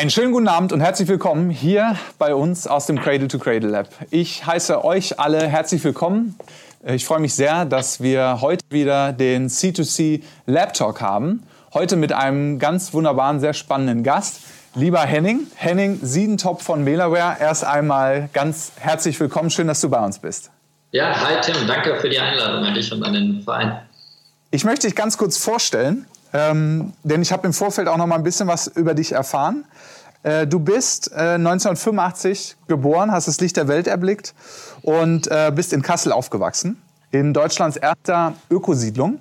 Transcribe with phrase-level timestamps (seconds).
[0.00, 3.68] Einen schönen guten Abend und herzlich willkommen hier bei uns aus dem Cradle to Cradle
[3.68, 3.88] Lab.
[4.10, 6.36] Ich heiße euch alle herzlich willkommen.
[6.86, 11.42] Ich freue mich sehr, dass wir heute wieder den C2C Lab Talk haben.
[11.74, 14.40] Heute mit einem ganz wunderbaren, sehr spannenden Gast.
[14.74, 19.50] Lieber Henning, Henning Siedentop von Mailaware, erst einmal ganz herzlich willkommen.
[19.50, 20.50] Schön, dass du bei uns bist.
[20.92, 23.82] Ja, hi Tim, danke für die Einladung an dich und an den Verein.
[24.50, 28.16] Ich möchte dich ganz kurz vorstellen, ähm, denn ich habe im Vorfeld auch noch mal
[28.16, 29.64] ein bisschen was über dich erfahren.
[30.22, 34.34] Äh, du bist äh, 1985 geboren, hast das Licht der Welt erblickt
[34.82, 36.80] und äh, bist in Kassel aufgewachsen,
[37.10, 39.20] in Deutschlands erster Ökosiedlung.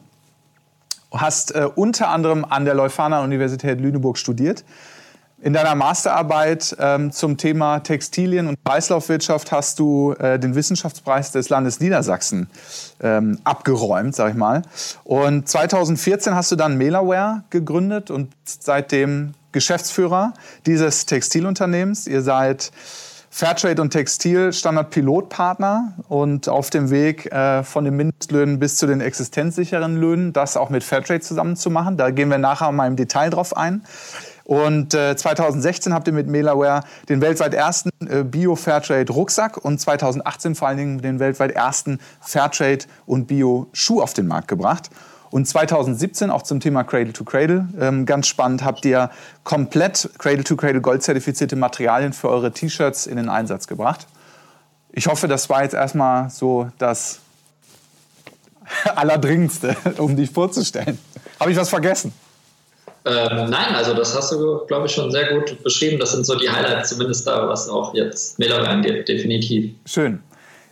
[1.11, 4.63] Hast äh, unter anderem an der Leuphana Universität Lüneburg studiert.
[5.41, 11.47] In deiner Masterarbeit ähm, zum Thema Textilien und Kreislaufwirtschaft hast du äh, den Wissenschaftspreis des
[11.47, 12.49] Landes Niedersachsen
[12.99, 14.63] ähm, abgeräumt, sag ich mal.
[15.05, 20.33] Und 2014 hast du dann Melaware gegründet und seitdem Geschäftsführer
[20.65, 22.05] dieses Textilunternehmens.
[22.07, 22.73] Ihr seid
[23.29, 28.87] Fairtrade und Textil Standard Pilotpartner und auf dem Weg äh, von den Mindestlöhnen bis zu
[28.87, 31.95] den existenzsicheren Löhnen, das auch mit Fairtrade zusammen zu machen.
[31.95, 33.83] Da gehen wir nachher mal im Detail drauf ein.
[34.49, 40.55] Und äh, 2016 habt ihr mit Melaware den weltweit ersten äh, Bio-Fairtrade Rucksack und 2018
[40.55, 44.89] vor allen Dingen den weltweit ersten Fairtrade und Bio-Schuh auf den Markt gebracht.
[45.29, 47.69] Und 2017 auch zum Thema Cradle to Cradle.
[47.79, 49.11] Ähm, ganz spannend habt ihr
[49.43, 54.07] komplett Cradle to Cradle Gold zertifizierte Materialien für eure T-Shirts in den Einsatz gebracht.
[54.91, 57.19] Ich hoffe, das war jetzt erstmal so das
[58.95, 60.97] Allerdringendste, um dich vorzustellen.
[61.39, 62.11] Habe ich was vergessen?
[63.05, 65.99] Ähm, nein, also das hast du, glaube ich, schon sehr gut beschrieben.
[65.99, 69.71] Das sind so die Highlights, zumindest da, was auch jetzt Mailer angeht, definitiv.
[69.85, 70.21] Schön.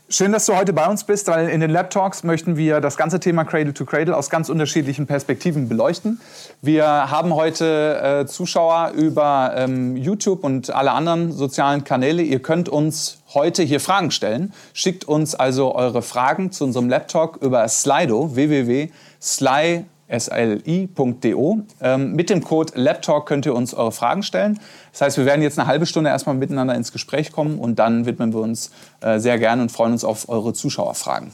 [0.09, 2.95] Schön, dass du heute bei uns bist, weil in den Lab Talks möchten wir das
[2.95, 6.21] ganze Thema Cradle to Cradle aus ganz unterschiedlichen Perspektiven beleuchten.
[6.61, 12.21] Wir haben heute äh, Zuschauer über ähm, YouTube und alle anderen sozialen Kanäle.
[12.21, 14.53] Ihr könnt uns heute hier Fragen stellen.
[14.71, 21.59] Schickt uns also eure Fragen zu unserem Lab Talk über Slido www.slido sli.do.
[21.81, 24.59] Ähm, mit dem Code LabTalk könnt ihr uns eure Fragen stellen.
[24.91, 28.05] Das heißt, wir werden jetzt eine halbe Stunde erstmal miteinander ins Gespräch kommen und dann
[28.05, 31.31] widmen wir uns äh, sehr gerne und freuen uns auf eure Zuschauerfragen.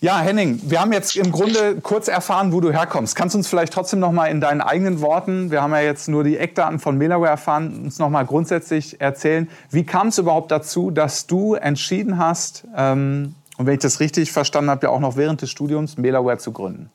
[0.00, 3.16] Ja, Henning, wir haben jetzt im Grunde kurz erfahren, wo du herkommst.
[3.16, 6.08] Kannst du uns vielleicht trotzdem noch mal in deinen eigenen Worten, wir haben ja jetzt
[6.08, 10.52] nur die Eckdaten von Melaware erfahren, uns noch mal grundsätzlich erzählen, wie kam es überhaupt
[10.52, 15.00] dazu, dass du entschieden hast, ähm, und wenn ich das richtig verstanden habe, ja auch
[15.00, 16.90] noch während des Studiums Melaware zu gründen?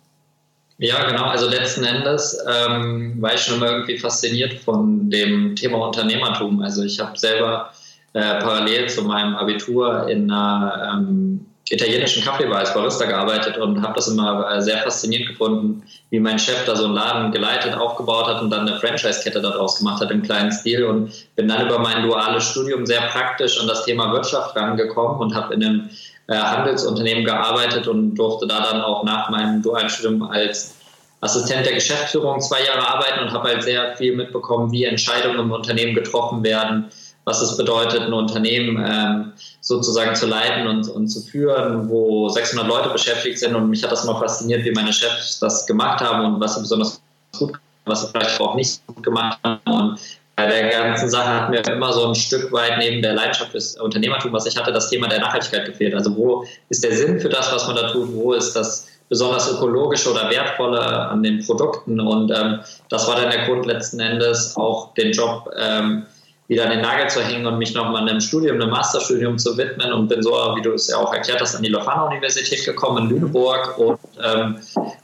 [0.77, 1.25] Ja, genau.
[1.25, 6.61] Also letzten Endes ähm, war ich schon immer irgendwie fasziniert von dem Thema Unternehmertum.
[6.61, 7.71] Also ich habe selber
[8.13, 13.93] äh, parallel zu meinem Abitur in einer ähm, italienischen Kaffeebar als Barista gearbeitet und habe
[13.95, 18.27] das immer äh, sehr faszinierend gefunden, wie mein Chef da so einen Laden geleitet, aufgebaut
[18.27, 21.79] hat und dann eine Franchise-Kette daraus gemacht hat im kleinen Stil und bin dann über
[21.79, 25.89] mein duales Studium sehr praktisch an das Thema Wirtschaft rangekommen und habe in einem
[26.27, 30.75] äh, Handelsunternehmen gearbeitet und durfte da dann auch nach meinem dualen Studium als
[31.21, 35.51] Assistent der Geschäftsführung zwei Jahre arbeiten und habe halt sehr viel mitbekommen, wie Entscheidungen im
[35.51, 36.85] Unternehmen getroffen werden,
[37.23, 42.67] was es bedeutet, ein Unternehmen ähm, sozusagen zu leiten und, und zu führen, wo 600
[42.67, 43.55] Leute beschäftigt sind.
[43.55, 46.61] Und mich hat das immer fasziniert, wie meine Chefs das gemacht haben und was sie
[46.61, 47.01] besonders
[47.37, 47.53] gut,
[47.85, 49.61] was sie vielleicht auch nicht gut gemacht haben.
[49.65, 49.99] Und
[50.35, 53.79] bei der ganzen Sache hat mir immer so ein Stück weit neben der Leidenschaft fürs
[53.79, 55.93] Unternehmertum, was ich hatte, das Thema der Nachhaltigkeit gefehlt.
[55.93, 58.11] Also wo ist der Sinn für das, was man da tut?
[58.13, 61.99] Wo ist das besonders ökologische oder wertvolle an den Produkten?
[61.99, 66.07] Und ähm, das war dann der Grund letzten Endes, auch den Job ähm,
[66.47, 69.93] wieder an den Nagel zu hängen und mich nochmal einem Studium, einem Masterstudium zu widmen
[69.93, 73.09] und bin so, wie du es ja auch erklärt hast, an die Leuphana-Universität gekommen in
[73.15, 74.57] Lüneburg und ähm,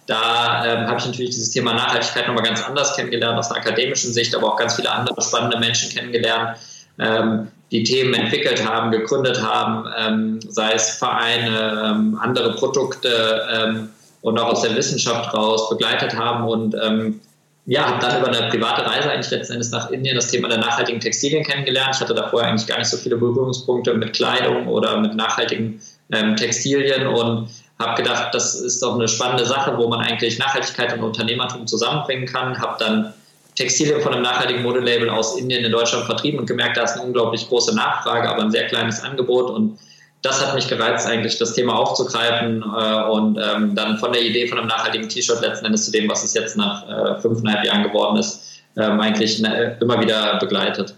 [0.09, 4.11] da ähm, habe ich natürlich dieses Thema Nachhaltigkeit nochmal ganz anders kennengelernt, aus einer akademischen
[4.11, 6.57] Sicht, aber auch ganz viele andere spannende Menschen kennengelernt,
[6.97, 13.89] ähm, die Themen entwickelt haben, gegründet haben, ähm, sei es Vereine, ähm, andere Produkte ähm,
[14.21, 16.75] und auch aus der Wissenschaft raus begleitet haben und
[17.65, 20.57] ja, habe dann über eine private Reise eigentlich letzten Endes nach Indien das Thema der
[20.57, 21.93] nachhaltigen Textilien kennengelernt.
[21.93, 25.79] Ich hatte da vorher eigentlich gar nicht so viele Berührungspunkte mit Kleidung oder mit nachhaltigen
[26.11, 27.49] ähm, Textilien und
[27.79, 32.25] habe gedacht, das ist doch eine spannende Sache, wo man eigentlich Nachhaltigkeit und Unternehmertum zusammenbringen
[32.25, 32.59] kann.
[32.59, 33.13] Habe dann
[33.55, 37.03] Textilien von einem nachhaltigen Modelabel aus Indien in Deutschland vertrieben und gemerkt, da ist eine
[37.03, 39.77] unglaublich große Nachfrage, aber ein sehr kleines Angebot und
[40.21, 44.47] das hat mich gereizt, eigentlich das Thema aufzugreifen äh, und ähm, dann von der Idee
[44.47, 47.83] von einem nachhaltigen T-Shirt letzten Endes zu dem, was es jetzt nach äh, fünfeinhalb Jahren
[47.83, 50.95] geworden ist, ähm, eigentlich ne, immer wieder begleitet.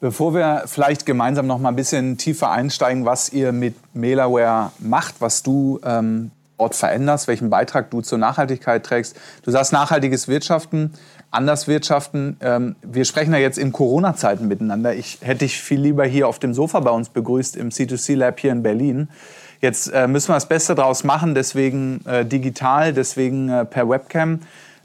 [0.00, 5.16] Bevor wir vielleicht gemeinsam noch mal ein bisschen tiefer einsteigen, was ihr mit Mailaware macht,
[5.20, 9.14] was du ähm, dort veränderst, welchen Beitrag du zur Nachhaltigkeit trägst.
[9.42, 10.94] Du sagst nachhaltiges Wirtschaften.
[11.30, 12.38] anders wirtschaften.
[12.40, 14.94] Ähm, wir sprechen ja jetzt in Corona-Zeiten miteinander.
[14.94, 18.40] Ich hätte dich viel lieber hier auf dem Sofa bei uns begrüßt im C2C Lab
[18.40, 19.08] hier in Berlin.
[19.60, 24.40] Jetzt äh, müssen wir das Beste daraus machen, deswegen äh, digital, deswegen äh, per Webcam.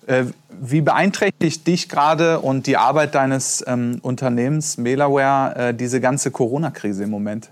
[0.08, 6.32] Äh, wie beeinträchtigt dich gerade und die Arbeit deines ähm, Unternehmens Melaware äh, diese ganze
[6.32, 7.50] Corona-Krise im Moment?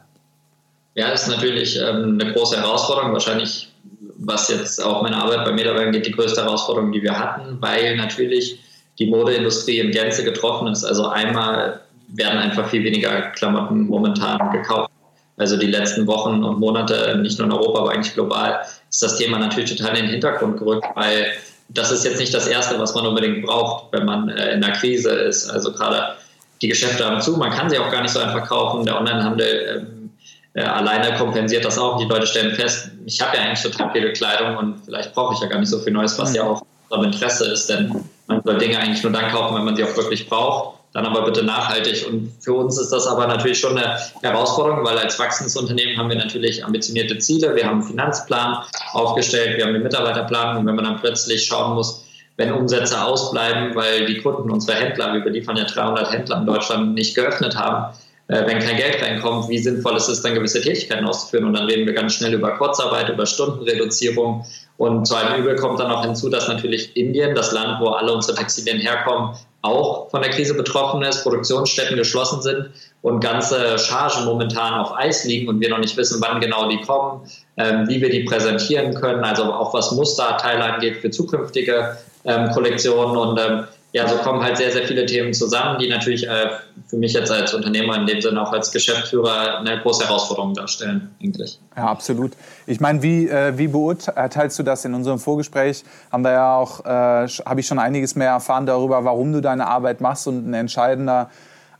[0.95, 3.13] Ja, ist natürlich ähm, eine große Herausforderung.
[3.13, 3.71] Wahrscheinlich,
[4.17, 7.97] was jetzt auch meine Arbeit bei Melaware angeht, die größte Herausforderung, die wir hatten, weil
[7.97, 8.59] natürlich
[8.99, 10.83] die Modeindustrie in Gänze getroffen ist.
[10.83, 14.91] Also einmal werden einfach viel weniger Klamotten momentan gekauft.
[15.37, 19.17] Also die letzten Wochen und Monate, nicht nur in Europa, aber eigentlich global, ist das
[19.17, 21.25] Thema natürlich total in den Hintergrund gerückt, weil
[21.73, 24.73] das ist jetzt nicht das Erste, was man unbedingt braucht, wenn man äh, in einer
[24.73, 25.49] Krise ist.
[25.49, 26.15] Also gerade
[26.61, 28.85] die Geschäfte haben zu, man kann sie auch gar nicht so einfach kaufen.
[28.85, 30.09] Der Onlinehandel ähm,
[30.53, 31.97] äh, alleine kompensiert das auch.
[31.97, 35.41] Die Leute stellen fest, ich habe ja eigentlich total viele Kleidung und vielleicht brauche ich
[35.41, 37.93] ja gar nicht so viel Neues, was ja auch unserem Interesse ist, denn
[38.27, 41.25] man soll Dinge eigentlich nur dann kaufen, wenn man sie auch wirklich braucht dann aber
[41.25, 42.05] bitte nachhaltig.
[42.07, 46.17] Und für uns ist das aber natürlich schon eine Herausforderung, weil als Wachstumsunternehmen haben wir
[46.17, 47.55] natürlich ambitionierte Ziele.
[47.55, 48.63] Wir haben einen Finanzplan
[48.93, 50.61] aufgestellt, wir haben eine Mitarbeiterplanung.
[50.61, 52.05] Und wenn man dann plötzlich schauen muss,
[52.37, 56.93] wenn Umsätze ausbleiben, weil die Kunden, unsere Händler, wir beliefern ja 300 Händler in Deutschland,
[56.93, 57.93] nicht geöffnet haben,
[58.27, 61.45] äh, wenn kein Geld reinkommt, wie sinnvoll ist es dann, gewisse Tätigkeiten auszuführen?
[61.45, 64.45] Und dann reden wir ganz schnell über Kurzarbeit, über Stundenreduzierung.
[64.77, 68.13] Und zu einem Übel kommt dann auch hinzu, dass natürlich Indien, das Land, wo alle
[68.13, 72.69] unsere Textilien herkommen, auch von der Krise betroffen ist, Produktionsstätten geschlossen sind
[73.01, 76.81] und ganze Chargen momentan auf Eis liegen und wir noch nicht wissen, wann genau die
[76.81, 77.21] kommen,
[77.57, 83.15] ähm, wie wir die präsentieren können, also auch was Musterteile angeht für zukünftige ähm, Kollektionen.
[83.15, 83.63] Und ähm,
[83.93, 86.49] ja, so kommen halt sehr, sehr viele Themen zusammen, die natürlich äh,
[86.87, 91.11] für mich jetzt als Unternehmer in dem Sinne auch als Geschäftsführer eine große Herausforderung darstellen,
[91.21, 91.59] eigentlich.
[91.77, 92.31] Ja, absolut.
[92.65, 95.83] Ich meine, wie, äh, wie beurteilst du das in unserem Vorgespräch?
[96.11, 99.67] Haben wir ja auch, äh, habe ich schon einiges mehr erfahren darüber, warum du deine
[99.67, 101.29] Arbeit machst und ein entscheidender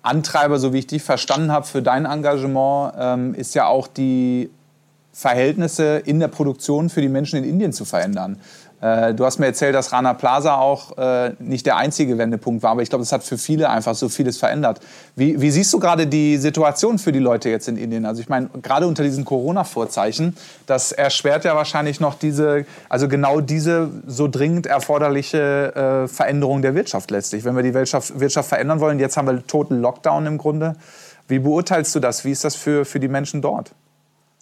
[0.04, 4.52] Antreiber, so wie ich dich verstanden habe, für dein Engagement ähm, ist ja auch die
[5.14, 8.40] Verhältnisse in der Produktion für die Menschen in Indien zu verändern.
[8.84, 12.72] Äh, du hast mir erzählt, dass Rana Plaza auch äh, nicht der einzige Wendepunkt war,
[12.72, 14.82] aber ich glaube, das hat für viele einfach so vieles verändert.
[15.16, 18.06] Wie, wie siehst du gerade die Situation für die Leute jetzt in Indien?
[18.06, 20.36] Also ich meine, gerade unter diesen Corona-Vorzeichen,
[20.66, 26.76] das erschwert ja wahrscheinlich noch diese, also genau diese so dringend erforderliche äh, Veränderung der
[26.76, 27.46] Wirtschaft letztlich.
[27.46, 30.76] Wenn wir die Wirtschaft, Wirtschaft verändern wollen, jetzt haben wir total Lockdown im Grunde.
[31.30, 32.26] Wie beurteilst du das?
[32.26, 33.72] Wie ist das für, für die Menschen dort?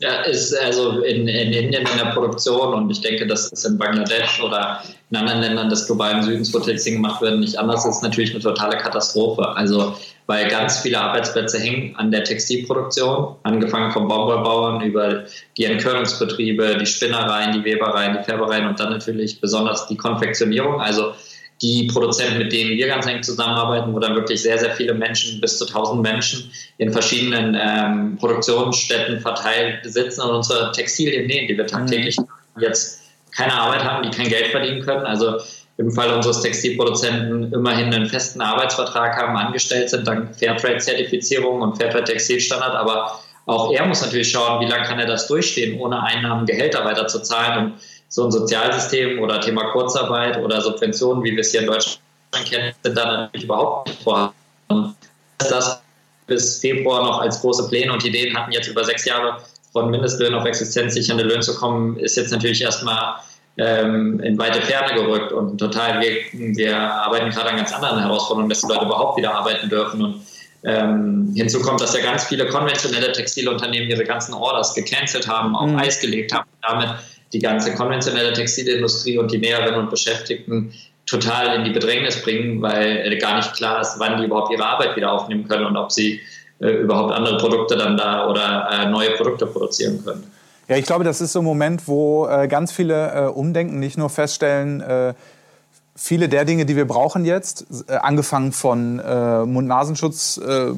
[0.01, 3.77] Ja, ist also in, in Indien in der Produktion und ich denke, dass es in
[3.77, 4.81] Bangladesch oder
[5.11, 8.39] in anderen Ländern des globalen Südens, wo Textil gemacht wird, nicht anders ist, natürlich eine
[8.39, 9.47] totale Katastrophe.
[9.49, 9.95] Also,
[10.25, 15.25] weil ganz viele Arbeitsplätze hängen an der Textilproduktion, angefangen vom Baumwollbauern über
[15.55, 20.81] die Entkörnungsbetriebe, die Spinnereien, die Webereien, die Färbereien und dann natürlich besonders die Konfektionierung.
[20.81, 21.13] Also,
[21.61, 25.39] die Produzenten, mit denen wir ganz eng zusammenarbeiten, wo dann wirklich sehr, sehr viele Menschen,
[25.39, 31.57] bis zu 1000 Menschen in verschiedenen ähm, Produktionsstätten verteilt sitzen und unsere Textilien nähen, die
[31.57, 32.25] wir tagtäglich mhm.
[32.61, 33.01] jetzt
[33.35, 35.05] keine Arbeit haben, die kein Geld verdienen können.
[35.05, 35.37] Also
[35.77, 42.75] im Fall unseres Textilproduzenten immerhin einen festen Arbeitsvertrag haben, angestellt sind, dank Fairtrade-Zertifizierung und Fairtrade-Textilstandard,
[42.75, 46.85] aber auch er muss natürlich schauen, wie lange kann er das durchstehen, ohne Einnahmen Gehälter
[46.85, 47.65] weiter zu zahlen.
[47.65, 47.73] Und
[48.11, 52.01] so ein Sozialsystem oder Thema Kurzarbeit oder Subventionen, wie wir es hier in Deutschland
[52.45, 54.95] kennen, sind da natürlich überhaupt nicht vorhanden.
[55.37, 55.81] Das
[56.27, 59.37] bis Februar noch als große Pläne und Ideen hatten, jetzt über sechs Jahre
[59.71, 63.15] von Mindestlöhnen auf existenzsichernde Löhne zu kommen, ist jetzt natürlich erstmal
[63.57, 68.49] ähm, in weite Ferne gerückt und total, wir, wir arbeiten gerade an ganz anderen Herausforderungen,
[68.49, 70.21] dass die Leute überhaupt wieder arbeiten dürfen und
[70.63, 75.69] ähm, hinzu kommt, dass ja ganz viele konventionelle Textilunternehmen ihre ganzen Orders gecancelt haben, auf
[75.69, 75.79] mhm.
[75.79, 76.89] Eis gelegt haben, damit
[77.33, 80.73] die ganze konventionelle Textilindustrie und die Näherinnen und Beschäftigten
[81.05, 84.65] total in die Bedrängnis bringen, weil äh, gar nicht klar ist, wann die überhaupt ihre
[84.65, 86.21] Arbeit wieder aufnehmen können und ob sie
[86.59, 90.23] äh, überhaupt andere Produkte dann da oder äh, neue Produkte produzieren können.
[90.67, 93.97] Ja, ich glaube, das ist so ein Moment, wo äh, ganz viele äh, umdenken, nicht
[93.97, 95.13] nur feststellen, äh,
[96.03, 100.71] viele der Dinge, die wir brauchen jetzt, äh, angefangen von äh, Mund-Nasenschutz, äh,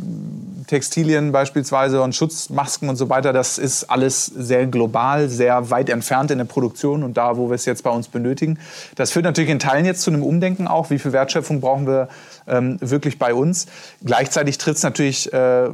[0.67, 6.29] Textilien beispielsweise und Schutzmasken und so weiter, das ist alles sehr global, sehr weit entfernt
[6.31, 8.59] in der Produktion und da, wo wir es jetzt bei uns benötigen.
[8.95, 12.09] Das führt natürlich in Teilen jetzt zu einem Umdenken auch, wie viel Wertschöpfung brauchen wir
[12.45, 13.67] ähm, wirklich bei uns.
[14.03, 15.69] Gleichzeitig tritt es natürlich äh,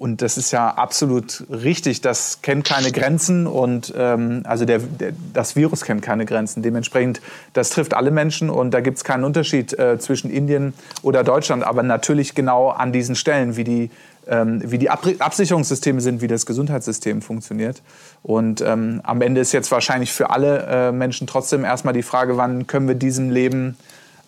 [0.00, 2.00] und das ist ja absolut richtig.
[2.00, 6.62] Das kennt keine Grenzen und ähm, also der, der, das Virus kennt keine Grenzen.
[6.62, 7.20] Dementsprechend,
[7.52, 11.64] das trifft alle Menschen und da gibt es keinen Unterschied äh, zwischen Indien oder Deutschland,
[11.64, 13.90] aber natürlich genau an diesen Stellen, wie die,
[14.26, 17.82] ähm, wie die Ab Absicherungssysteme sind, wie das Gesundheitssystem funktioniert.
[18.22, 22.38] Und ähm, am Ende ist jetzt wahrscheinlich für alle äh, Menschen trotzdem erstmal die Frage,
[22.38, 23.76] wann können wir diesem Leben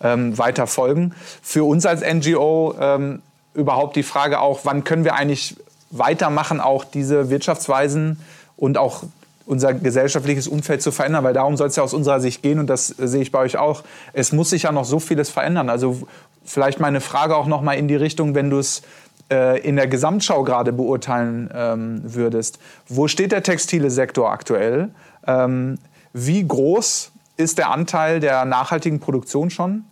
[0.03, 1.15] ähm, weiter folgen.
[1.41, 5.55] Für uns als NGO ähm, überhaupt die Frage auch, wann können wir eigentlich
[5.91, 8.19] weitermachen, auch diese Wirtschaftsweisen
[8.57, 9.03] und auch
[9.45, 12.67] unser gesellschaftliches Umfeld zu verändern, weil darum soll es ja aus unserer Sicht gehen und
[12.67, 13.83] das sehe ich bei euch auch.
[14.13, 15.69] Es muss sich ja noch so vieles verändern.
[15.69, 16.01] Also
[16.45, 18.83] vielleicht meine Frage auch noch mal in die Richtung, wenn du es
[19.31, 22.59] äh, in der Gesamtschau gerade beurteilen ähm, würdest.
[22.87, 24.89] Wo steht der textile Sektor aktuell?
[25.27, 25.77] Ähm,
[26.13, 29.83] wie groß ist der Anteil der nachhaltigen Produktion schon?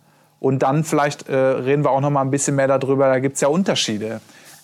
[0.42, 3.36] Und dann vielleicht äh, reden wir auch noch mal ein bisschen mehr darüber, da gibt
[3.36, 4.20] es ja Unterschiede.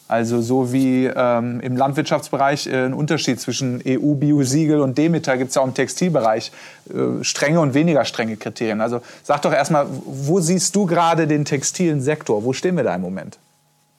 [0.08, 5.54] Also so wie ähm, im Landwirtschaftsbereich äh, ein Unterschied zwischen EU-Biosiegel und Demeter gibt es
[5.54, 6.50] ja auch im Textilbereich
[6.90, 8.80] äh, strenge und weniger strenge Kriterien.
[8.80, 12.42] Also sag doch erstmal, wo siehst du gerade den textilen Sektor?
[12.42, 13.38] Wo stehen wir da im Moment?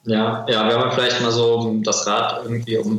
[0.04, 2.98] Ja, ja, wenn wir vielleicht mal so das Rad irgendwie um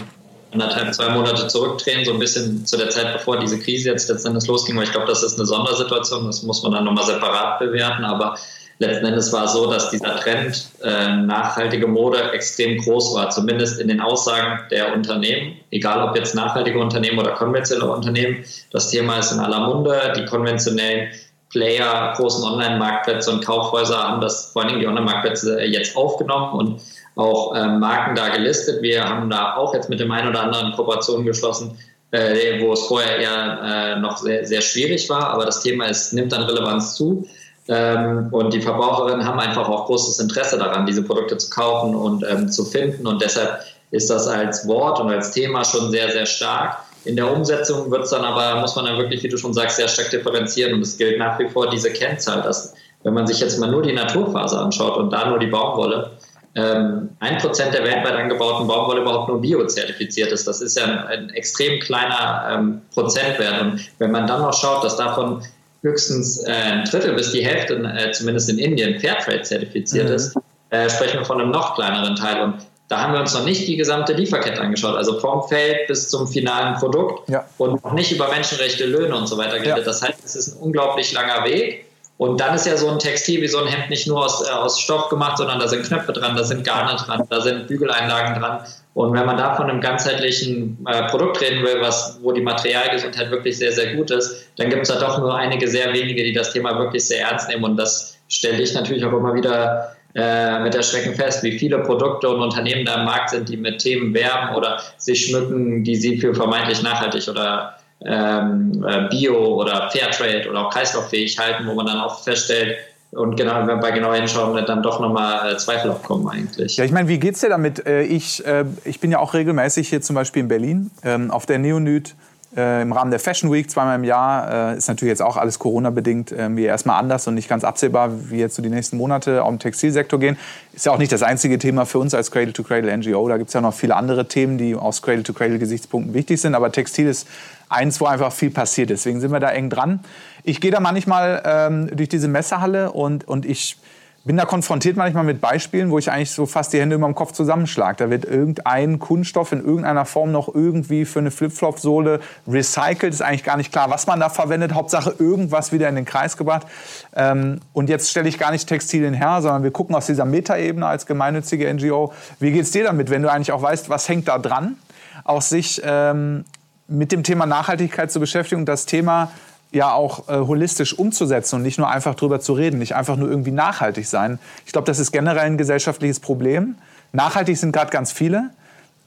[0.53, 4.47] anderthalb, zwei Monate zurückdrehen, so ein bisschen zu der Zeit, bevor diese Krise jetzt letztendlich
[4.47, 8.05] losging, weil ich glaube, das ist eine Sondersituation, das muss man dann nochmal separat bewerten,
[8.05, 8.35] aber
[8.81, 13.88] letzten Endes war so, dass dieser Trend äh, nachhaltige Mode extrem groß war, zumindest in
[13.88, 18.43] den Aussagen der Unternehmen, egal ob jetzt nachhaltige Unternehmen oder konventionelle Unternehmen.
[18.71, 20.13] Das Thema ist in aller Munde.
[20.17, 21.09] Die konventionellen
[21.51, 26.81] Player, großen Online-Marktplätze und Kaufhäuser haben das, vor allem die Online-Marktplätze, jetzt aufgenommen und
[27.15, 28.81] auch äh, Marken da gelistet.
[28.81, 31.77] Wir haben da auch jetzt mit dem einen oder anderen Kooperationen geschlossen,
[32.11, 35.29] äh, wo es vorher eher äh, noch sehr, sehr schwierig war.
[35.29, 37.27] Aber das Thema ist, nimmt dann Relevanz zu.
[37.68, 42.24] Ähm, und die Verbraucherinnen haben einfach auch großes Interesse daran, diese Produkte zu kaufen und
[42.27, 43.06] ähm, zu finden.
[43.08, 43.60] Und deshalb
[43.91, 46.77] ist das als Wort und als Thema schon sehr, sehr stark.
[47.03, 49.77] In der Umsetzung wird es dann aber, muss man dann wirklich, wie du schon sagst,
[49.77, 50.74] sehr stark differenzieren.
[50.74, 53.82] Und es gilt nach wie vor diese Kennzahl, dass wenn man sich jetzt mal nur
[53.82, 56.12] die Naturfaser anschaut und da nur die Baumwolle,
[56.53, 60.48] ähm, ein Prozent der weltweit angebauten Baumwolle überhaupt nur biozertifiziert ist.
[60.48, 63.62] Das ist ja ein, ein extrem kleiner ähm, Prozentwert.
[63.62, 65.41] Und wenn man dann noch schaut, dass davon
[65.81, 70.15] höchstens äh, ein Drittel bis die Hälfte, äh, zumindest in Indien, Fairtrade zertifiziert mhm.
[70.15, 70.35] ist,
[70.69, 72.41] äh, sprechen wir von einem noch kleineren Teil.
[72.41, 72.55] Und
[72.88, 76.27] da haben wir uns noch nicht die gesamte Lieferkette angeschaut, also vom Feld bis zum
[76.27, 77.45] finalen Produkt ja.
[77.57, 79.77] und noch nicht über Menschenrechte, Löhne und so weiter geredet.
[79.77, 79.83] Ja.
[79.83, 81.85] Das heißt, es ist ein unglaublich langer Weg.
[82.22, 84.51] Und dann ist ja so ein Textil wie so ein Hemd nicht nur aus, äh,
[84.51, 88.40] aus Stoff gemacht, sondern da sind Knöpfe dran, da sind Garne dran, da sind Bügeleinlagen
[88.40, 88.60] dran.
[88.94, 93.32] Und wenn man da von einem ganzheitlichen äh, Produkt reden will, was, wo die Materialgesundheit
[93.32, 96.32] wirklich sehr, sehr gut ist, dann gibt es da doch nur einige sehr wenige, die
[96.32, 97.63] das Thema wirklich sehr ernst nehmen.
[97.63, 102.30] Und das stelle ich natürlich auch immer wieder äh, mit Erschrecken fest, wie viele Produkte
[102.30, 106.20] und Unternehmen da im Markt sind, die mit Themen werben oder sich schmücken, die sie
[106.20, 111.86] für vermeintlich nachhaltig oder ähm, äh, Bio oder Fairtrade oder auch kreislauffähig halten, wo man
[111.86, 112.77] dann auch feststellt,
[113.12, 116.77] und genau, wenn bei genauer hinschauen, dann doch nochmal äh, Zweifel aufkommen eigentlich.
[116.77, 117.86] Ja, ich meine, wie geht's dir damit?
[117.86, 118.41] Äh, ich,
[118.86, 122.15] ich bin ja auch regelmäßig hier zum Beispiel in Berlin ähm, auf der Neonyd
[122.55, 124.74] äh, im Rahmen der Fashion Week zweimal im Jahr.
[124.74, 128.10] Äh, ist natürlich jetzt auch alles Corona-bedingt äh, wie erstmal anders und nicht ganz absehbar,
[128.29, 130.38] wie jetzt so die nächsten Monate auch im Textilsektor gehen.
[130.74, 133.27] Ist ja auch nicht das einzige Thema für uns als Cradle-to-Cradle-NGO.
[133.29, 136.55] Da gibt es ja noch viele andere Themen, die aus Cradle-to-Cradle-Gesichtspunkten wichtig sind.
[136.55, 137.27] Aber Textil ist
[137.70, 138.89] eins, wo einfach viel passiert.
[138.89, 140.01] Deswegen sind wir da eng dran.
[140.43, 143.77] Ich gehe da manchmal ähm, durch diese Messehalle und, und ich
[144.24, 147.16] bin da konfrontiert manchmal mit Beispielen, wo ich eigentlich so fast die Hände über dem
[147.16, 147.98] Kopf zusammenschlage.
[147.98, 153.13] Da wird irgendein Kunststoff in irgendeiner Form noch irgendwie für eine Flipflop-Sohle recycelt.
[153.13, 154.74] Ist eigentlich gar nicht klar, was man da verwendet.
[154.74, 156.68] Hauptsache irgendwas wieder in den Kreis gebracht.
[157.16, 160.86] Ähm, und jetzt stelle ich gar nicht Textilien her, sondern wir gucken aus dieser Metaebene
[160.86, 162.13] als gemeinnützige NGO.
[162.40, 164.78] Wie geht es dir damit, wenn du eigentlich auch weißt, was hängt da dran?
[165.24, 166.46] Auch sich ähm,
[166.88, 169.32] mit dem Thema Nachhaltigkeit zu beschäftigen das Thema
[169.72, 173.30] ja auch äh, holistisch umzusetzen und nicht nur einfach drüber zu reden, nicht einfach nur
[173.30, 174.38] irgendwie nachhaltig sein.
[174.66, 176.75] Ich glaube, das ist generell ein gesellschaftliches Problem.
[177.13, 178.50] Nachhaltig sind gerade ganz viele.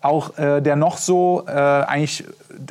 [0.00, 2.25] Auch äh, der noch so äh, eigentlich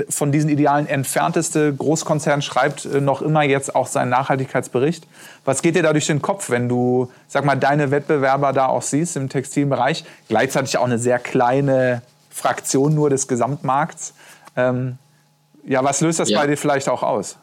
[0.10, 5.08] von diesen Idealen entfernteste Großkonzern schreibt äh, noch immer jetzt auch seinen Nachhaltigkeitsbericht.
[5.46, 8.84] Was geht dir da durch den Kopf, wenn du, sag mal, deine Wettbewerber da auch
[8.84, 10.06] siehst im Textilbereich?
[10.30, 14.14] Gleichzeitig auch eine sehr kleine Fraktion nur des Gesamtmarkts.
[14.56, 14.98] Ähm,
[15.66, 16.40] ja, was löst das ja.
[16.40, 17.38] bei dir vielleicht auch aus?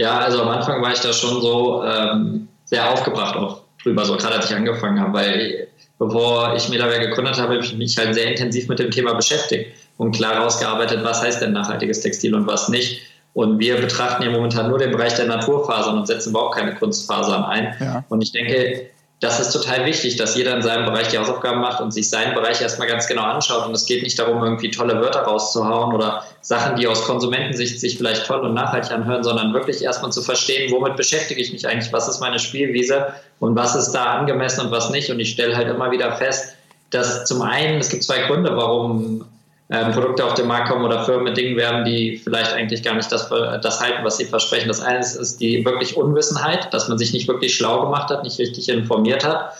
[0.00, 4.16] Ja, also am Anfang war ich da schon so ähm, sehr aufgebracht auch drüber, so
[4.16, 7.98] gerade als ich angefangen habe, weil bevor ich mir dabei gegründet habe, habe ich mich
[7.98, 12.34] halt sehr intensiv mit dem Thema beschäftigt und klar herausgearbeitet, was heißt denn nachhaltiges Textil
[12.34, 13.02] und was nicht.
[13.34, 17.44] Und wir betrachten ja momentan nur den Bereich der Naturfasern und setzen überhaupt keine Kunstfasern
[17.44, 17.76] ein.
[17.78, 18.02] Ja.
[18.08, 18.86] Und ich denke,
[19.20, 22.34] das ist total wichtig, dass jeder in seinem Bereich die Hausaufgaben macht und sich seinen
[22.34, 23.66] Bereich erstmal ganz genau anschaut.
[23.66, 27.98] Und es geht nicht darum, irgendwie tolle Wörter rauszuhauen oder Sachen, die aus Konsumentensicht sich
[27.98, 31.92] vielleicht toll und nachhaltig anhören, sondern wirklich erstmal zu verstehen, womit beschäftige ich mich eigentlich,
[31.92, 33.08] was ist meine Spielwiese
[33.40, 35.10] und was ist da angemessen und was nicht.
[35.10, 36.56] Und ich stelle halt immer wieder fest,
[36.88, 39.26] dass zum einen, es gibt zwei Gründe, warum
[39.72, 42.94] ähm, Produkte auf den Markt kommen oder Firmen mit Dingen werben, die vielleicht eigentlich gar
[42.94, 44.66] nicht das, das halten, was sie versprechen.
[44.66, 48.38] Das eine ist die wirklich Unwissenheit, dass man sich nicht wirklich schlau gemacht hat, nicht
[48.40, 49.52] richtig informiert hat.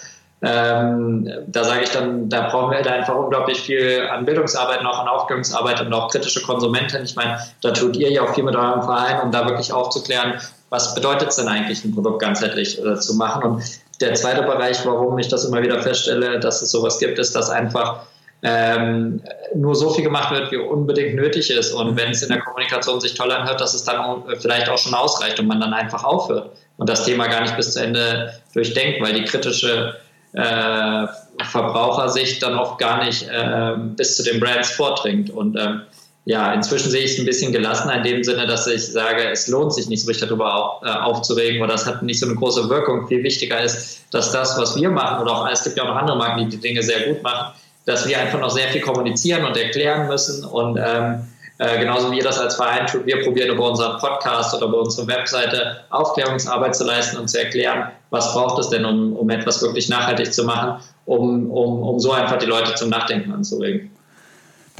[0.42, 4.98] Ähm, da sage ich dann, da brauchen wir halt einfach unglaublich viel an Bildungsarbeit noch,
[4.98, 7.04] an Aufklärungsarbeit und auch kritische Konsumenten.
[7.04, 10.40] Ich meine, da tut ihr ja auch viel mit eurem Verein, um da wirklich aufzuklären,
[10.70, 13.42] was bedeutet es denn eigentlich, ein Produkt ganzheitlich äh, zu machen.
[13.42, 13.62] Und
[14.00, 17.50] der zweite Bereich, warum ich das immer wieder feststelle, dass es sowas gibt, ist, dass
[17.50, 18.06] einfach
[18.42, 19.22] ähm,
[19.54, 21.72] nur so viel gemacht wird, wie unbedingt nötig ist.
[21.72, 24.94] Und wenn es in der Kommunikation sich toll anhört, dass es dann vielleicht auch schon
[24.94, 29.02] ausreicht und man dann einfach aufhört und das Thema gar nicht bis zu Ende durchdenkt,
[29.02, 29.96] weil die kritische
[30.32, 31.06] äh,
[31.44, 35.30] Verbrauchersicht dann oft gar nicht äh, bis zu den Brands vordringt.
[35.30, 35.82] Und ähm,
[36.24, 39.48] ja, inzwischen sehe ich es ein bisschen gelassener in dem Sinne, dass ich sage, es
[39.48, 42.68] lohnt sich nicht so richtig darüber äh, aufzuregen oder das hat nicht so eine große
[42.68, 43.08] Wirkung.
[43.08, 45.96] Viel wichtiger ist, dass das, was wir machen, oder auch es gibt ja auch noch
[45.96, 47.52] andere Marken, die die Dinge sehr gut machen,
[47.84, 51.26] dass wir einfach noch sehr viel kommunizieren und erklären müssen und ähm,
[51.60, 54.78] äh, genauso wie ihr das als Verein tut, wir probieren über unseren Podcast oder über
[54.78, 59.60] unsere Webseite Aufklärungsarbeit zu leisten und zu erklären, was braucht es denn, um, um etwas
[59.60, 63.90] wirklich nachhaltig zu machen, um, um, um so einfach die Leute zum Nachdenken anzuregen.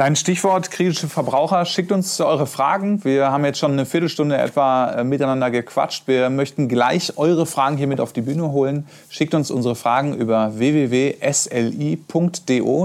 [0.01, 1.67] Dein Stichwort kritische Verbraucher.
[1.67, 3.05] Schickt uns eure Fragen.
[3.05, 6.09] Wir haben jetzt schon eine Viertelstunde etwa äh, miteinander gequatscht.
[6.09, 8.87] Wir möchten gleich eure Fragen hier mit auf die Bühne holen.
[9.11, 11.19] Schickt uns unsere Fragen über www.sli.do,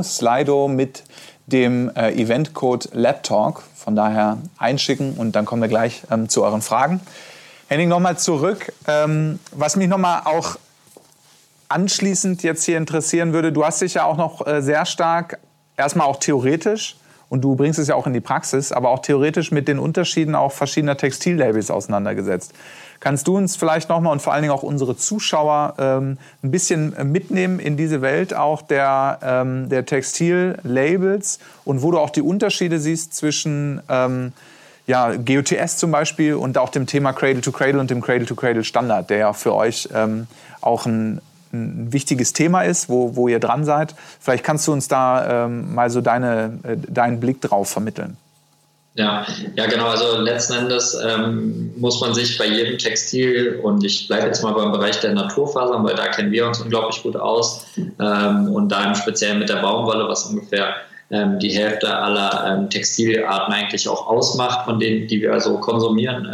[0.04, 1.06] Slido mit
[1.46, 3.64] dem äh, Eventcode LabTalk.
[3.76, 7.00] Von daher einschicken und dann kommen wir gleich ähm, zu euren Fragen.
[7.70, 8.74] Henning, nochmal zurück.
[8.90, 10.58] Ähm, was mich nochmal auch
[11.70, 15.40] anschließend jetzt hier interessieren würde, du hast dich ja auch noch äh, sehr stark,
[15.78, 16.98] erstmal auch theoretisch,
[17.30, 20.36] und du bringst es ja auch in die Praxis, aber auch theoretisch mit den Unterschieden
[20.36, 22.54] auch verschiedener Textillabels auseinandergesetzt.
[23.00, 26.96] Kannst du uns vielleicht nochmal und vor allen Dingen auch unsere Zuschauer ähm, ein bisschen
[27.12, 32.80] mitnehmen in diese Welt auch der, ähm, der Textillabels und wo du auch die Unterschiede
[32.80, 34.32] siehst zwischen ähm,
[34.88, 38.36] ja, GOTS zum Beispiel und auch dem Thema Cradle to Cradle und dem Cradle to
[38.36, 40.28] Cradle Standard, der ja für euch ähm,
[40.62, 41.22] auch ein,
[41.56, 43.96] ein wichtiges Thema ist, wo, wo ihr dran seid.
[44.20, 48.18] Vielleicht kannst du uns da ähm, mal so deine, äh, deinen Blick drauf vermitteln.
[48.96, 49.88] Ja, ja, genau.
[49.88, 54.54] Also letzten Endes ähm, muss man sich bei jedem Textil und ich bleibe jetzt mal
[54.54, 58.86] beim Bereich der Naturfasern, weil da kennen wir uns unglaublich gut aus ähm, und da
[58.86, 60.76] im Speziellen mit der Baumwolle, was ungefähr
[61.12, 66.34] ähm, die Hälfte aller ähm, Textilarten eigentlich auch ausmacht, von denen, die wir also konsumieren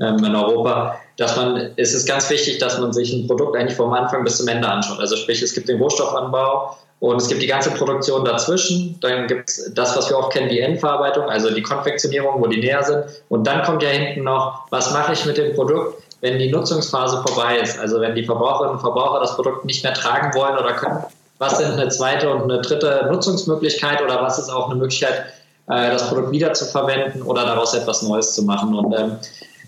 [0.00, 3.76] ähm, in Europa, dass man, es ist ganz wichtig, dass man sich ein Produkt eigentlich
[3.76, 5.00] vom Anfang bis zum Ende anschaut.
[5.00, 8.98] Also sprich, es gibt den Rohstoffanbau, und es gibt die ganze Produktion dazwischen.
[9.00, 12.58] Dann gibt es das, was wir auch kennen, die Endverarbeitung, also die Konfektionierung, wo die
[12.58, 13.04] näher sind.
[13.28, 17.22] Und dann kommt ja hinten noch, was mache ich mit dem Produkt, wenn die Nutzungsphase
[17.24, 17.78] vorbei ist?
[17.78, 21.04] Also wenn die Verbraucherinnen und Verbraucher das Produkt nicht mehr tragen wollen oder können.
[21.38, 25.22] Was sind eine zweite und eine dritte Nutzungsmöglichkeit oder was ist auch eine Möglichkeit,
[25.68, 28.74] äh, das Produkt wieder zu verwenden oder daraus etwas Neues zu machen?
[28.74, 29.18] Und ähm,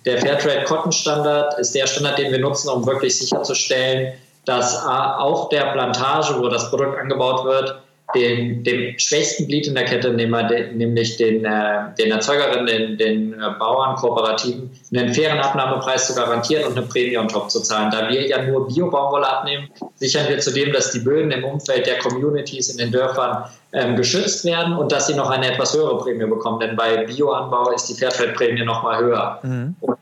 [0.05, 4.15] der Fairtrade Cotton Standard ist der Standard, den wir nutzen, um wirklich sicherzustellen,
[4.47, 7.81] dass auf der Plantage, wo das Produkt angebaut wird,
[8.15, 13.51] den, dem schwächsten Glied in der Kette, nämlich den, äh, den Erzeugerinnen, den, den äh,
[13.59, 17.91] Bauern, Kooperativen, einen fairen Abnahmepreis zu garantieren und eine Prämie on top zu zahlen.
[17.91, 21.99] Da wir ja nur Bio-Baumwolle abnehmen, sichern wir zudem, dass die Böden im Umfeld der
[21.99, 26.27] Communities in den Dörfern ähm, geschützt werden und dass sie noch eine etwas höhere Prämie
[26.27, 26.61] bekommen.
[26.61, 29.39] Denn bei Bioanbau ist die Fairtrade-Prämie noch mal höher.
[29.43, 29.77] Mhm.
[29.81, 29.97] Und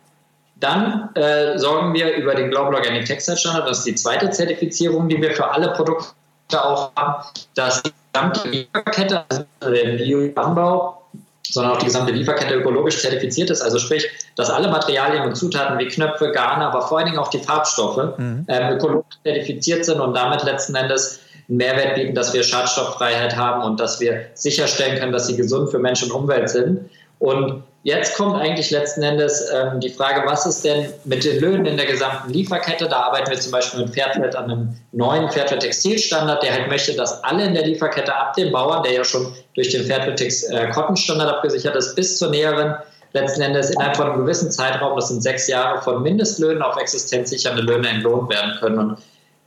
[0.61, 5.09] dann äh, sorgen wir über den Global Organic Textile Standard, das ist die zweite Zertifizierung,
[5.09, 6.15] die wir für alle Produkte
[6.53, 11.03] auch haben, dass die gesamte Lieferkette, also der Bioanbau,
[11.51, 13.63] sondern auch die gesamte Lieferkette ökologisch zertifiziert ist.
[13.63, 17.29] Also sprich, dass alle Materialien und Zutaten wie Knöpfe, Garne, aber vor allen Dingen auch
[17.29, 18.45] die Farbstoffe mhm.
[18.49, 23.63] äh, ökologisch zertifiziert sind und damit letzten Endes einen Mehrwert bieten, dass wir Schadstofffreiheit haben
[23.63, 26.91] und dass wir sicherstellen können, dass sie gesund für Mensch und Umwelt sind.
[27.19, 31.67] Und jetzt kommt eigentlich letzten Endes ähm, die Frage, was ist denn mit den Löhnen
[31.67, 32.89] in der gesamten Lieferkette?
[32.89, 36.95] Da arbeiten wir zum Beispiel mit Fairtrade an einem neuen Fairtrade Textilstandard, der halt möchte,
[36.95, 40.71] dass alle in der Lieferkette ab dem Bauern, der ja schon durch den Fairtrade äh,
[40.71, 42.77] Cotton Standard abgesichert ist, bis zur näheren
[43.13, 47.63] letzten Endes innerhalb von einem gewissen Zeitraum, das sind sechs Jahre, von Mindestlöhnen auf existenzsichernde
[47.63, 48.79] Löhne entlohnt werden können.
[48.79, 48.99] Und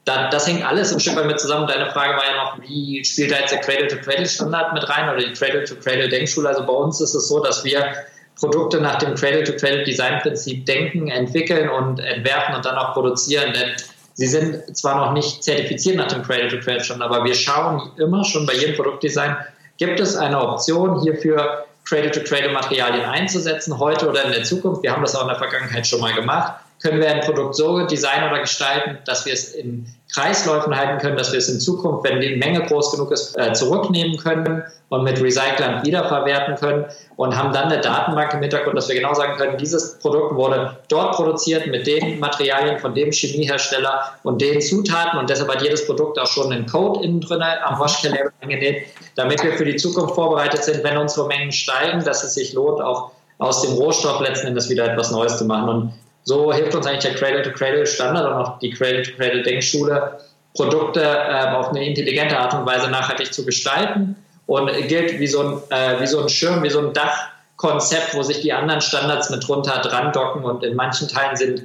[0.05, 1.67] da, das hängt alles ein Stück weit mit zusammen.
[1.67, 5.31] Deine Frage war ja noch, wie spielt da jetzt der Cradle-to-Cradle-Standard mit rein oder die
[5.31, 6.49] Cradle-to-Cradle-Denkschule?
[6.49, 7.93] Also bei uns ist es so, dass wir
[8.39, 13.53] Produkte nach dem Cradle-to-Cradle-Design-Prinzip denken, entwickeln und entwerfen und dann auch produzieren.
[13.53, 13.73] Denn
[14.15, 18.53] sie sind zwar noch nicht zertifiziert nach dem Cradle-to-Cradle-Standard, aber wir schauen immer schon bei
[18.53, 19.37] jedem Produktdesign,
[19.77, 24.81] gibt es eine Option hierfür, Cradle-to-Cradle-Materialien einzusetzen, heute oder in der Zukunft.
[24.81, 27.85] Wir haben das auch in der Vergangenheit schon mal gemacht können wir ein Produkt so
[27.85, 32.03] designen oder gestalten, dass wir es in Kreisläufen halten können, dass wir es in Zukunft,
[32.03, 37.37] wenn die Menge groß genug ist, äh, zurücknehmen können und mit Recyclern wiederverwerten können und
[37.37, 41.15] haben dann eine Datenbank im Hintergrund, dass wir genau sagen können, dieses Produkt wurde dort
[41.15, 46.19] produziert mit den Materialien von dem Chemiehersteller und den Zutaten und deshalb hat jedes Produkt
[46.19, 50.63] auch schon einen Code innen drin am Waschkeller eingenäht, damit wir für die Zukunft vorbereitet
[50.63, 54.69] sind, wenn unsere Mengen steigen, dass es sich lohnt, auch aus dem Rohstoff letzten Endes
[54.69, 55.69] wieder etwas Neues zu machen.
[55.69, 60.19] Und so hilft uns eigentlich der Cradle-to-Cradle-Standard und auch die Cradle-to-Cradle-Denkschule,
[60.53, 64.15] Produkte äh, auf eine intelligente Art und Weise nachhaltig zu gestalten
[64.47, 68.21] und gilt wie so ein, äh, wie so ein Schirm, wie so ein Dachkonzept, wo
[68.21, 71.63] sich die anderen Standards mit drunter dran docken und in manchen Teilen sind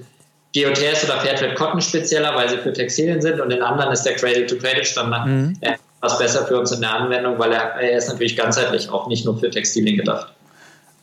[0.54, 4.14] GOTS oder Fairtrade Cotton spezieller, weil sie für Textilien sind und in anderen ist der
[4.14, 5.56] Cradle-to-Cradle-Standard mhm.
[5.60, 9.08] äh, was besser für uns in der Anwendung, weil er, er ist natürlich ganzheitlich auch
[9.08, 10.32] nicht nur für Textilien gedacht.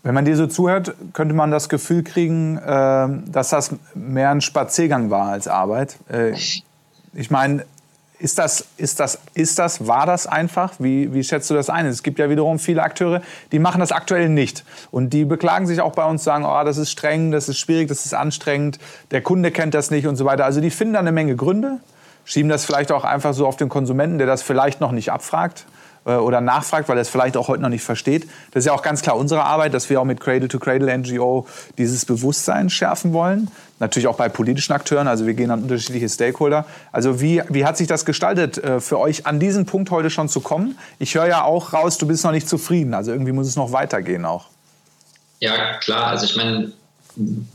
[0.04, 4.42] Wenn man dir so zuhört, könnte man das Gefühl kriegen, äh, dass das mehr ein
[4.42, 5.98] Spaziergang war als Arbeit.
[6.12, 6.32] Äh,
[7.14, 7.66] ich meine,
[8.20, 10.74] ist das, ist das, ist das, war das einfach?
[10.80, 11.86] Wie, wie schätzt du das ein?
[11.86, 14.64] Es gibt ja wiederum viele Akteure, die machen das aktuell nicht.
[14.92, 17.88] Und die beklagen sich auch bei uns, sagen, oh, das ist streng, das ist schwierig,
[17.88, 18.80] das ist anstrengend,
[19.12, 20.46] der Kunde kennt das nicht und so weiter.
[20.46, 21.80] Also die finden da eine Menge Gründe,
[22.24, 25.66] schieben das vielleicht auch einfach so auf den Konsumenten, der das vielleicht noch nicht abfragt.
[26.06, 28.28] Äh, oder nachfragt, weil er es vielleicht auch heute noch nicht versteht.
[28.52, 30.96] Das ist ja auch ganz klar unsere Arbeit, dass wir auch mit Cradle to Cradle
[30.98, 33.50] NGO dieses Bewusstsein schärfen wollen.
[33.80, 36.66] Natürlich auch bei politischen Akteuren, also wir gehen an unterschiedliche Stakeholder.
[36.92, 40.30] Also wie, wie hat sich das gestaltet äh, für euch, an diesen Punkt heute schon
[40.30, 40.78] zu kommen?
[41.00, 43.72] Ich höre ja auch raus, du bist noch nicht zufrieden, also irgendwie muss es noch
[43.72, 44.48] weitergehen auch.
[45.40, 46.72] Ja, klar, also ich meine,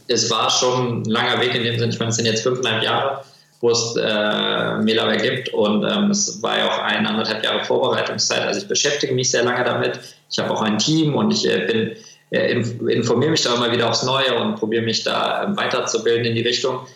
[0.06, 2.82] es war schon ein langer Weg in dem Sinne, ich meine, es sind jetzt fünfeinhalb
[2.82, 3.24] Jahre
[3.60, 5.48] wo es äh, Melaware gibt.
[5.50, 8.42] Und ähm, es war ja auch eine anderthalb Jahre Vorbereitungszeit.
[8.42, 9.98] Also ich beschäftige mich sehr lange damit.
[10.30, 11.96] Ich habe auch ein Team und ich äh, bin
[12.30, 16.34] äh, informiere mich da immer wieder aufs Neue und probiere mich da äh, weiterzubilden in
[16.34, 16.86] die Richtung.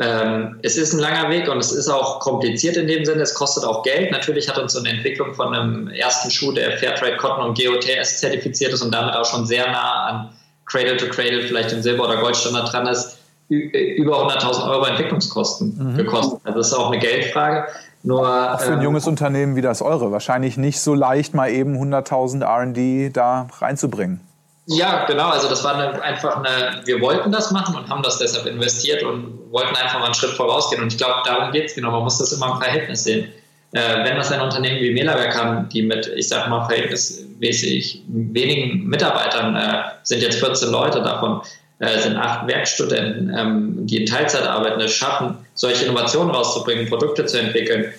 [0.00, 3.22] Ähm, es ist ein langer Weg und es ist auch kompliziert in dem Sinne.
[3.22, 4.10] Es kostet auch Geld.
[4.10, 8.18] Natürlich hat uns so eine Entwicklung von einem ersten Schuh, der Fairtrade Cotton und GOTS
[8.18, 10.30] zertifiziert ist und damit auch schon sehr nah an
[10.66, 13.18] Cradle to Cradle, vielleicht im Silber- oder Goldstandard dran ist,
[13.48, 15.96] über 100.000 Euro Entwicklungskosten mhm.
[15.96, 16.40] gekostet.
[16.44, 17.66] Also das ist auch eine Geldfrage.
[18.02, 21.50] Nur, auch für ein äh, junges Unternehmen wie das eure wahrscheinlich nicht so leicht, mal
[21.50, 24.20] eben 100.000 R&D da reinzubringen.
[24.66, 25.28] Ja, genau.
[25.28, 29.02] Also das war eine, einfach eine, wir wollten das machen und haben das deshalb investiert
[29.02, 30.82] und wollten einfach mal einen Schritt vorausgehen.
[30.82, 31.90] Und ich glaube, darum geht es genau.
[31.90, 33.28] Man muss das immer im Verhältnis sehen.
[33.72, 38.86] Äh, wenn das ein Unternehmen wie Melawerk haben, die mit, ich sag mal, verhältnismäßig wenigen
[38.86, 41.42] Mitarbeitern äh, sind jetzt 14 Leute davon,
[41.78, 47.26] äh, sind acht Werkstudenten, ähm, die in Teilzeit arbeiten, es schaffen, solche Innovationen rauszubringen, Produkte
[47.26, 47.92] zu entwickeln,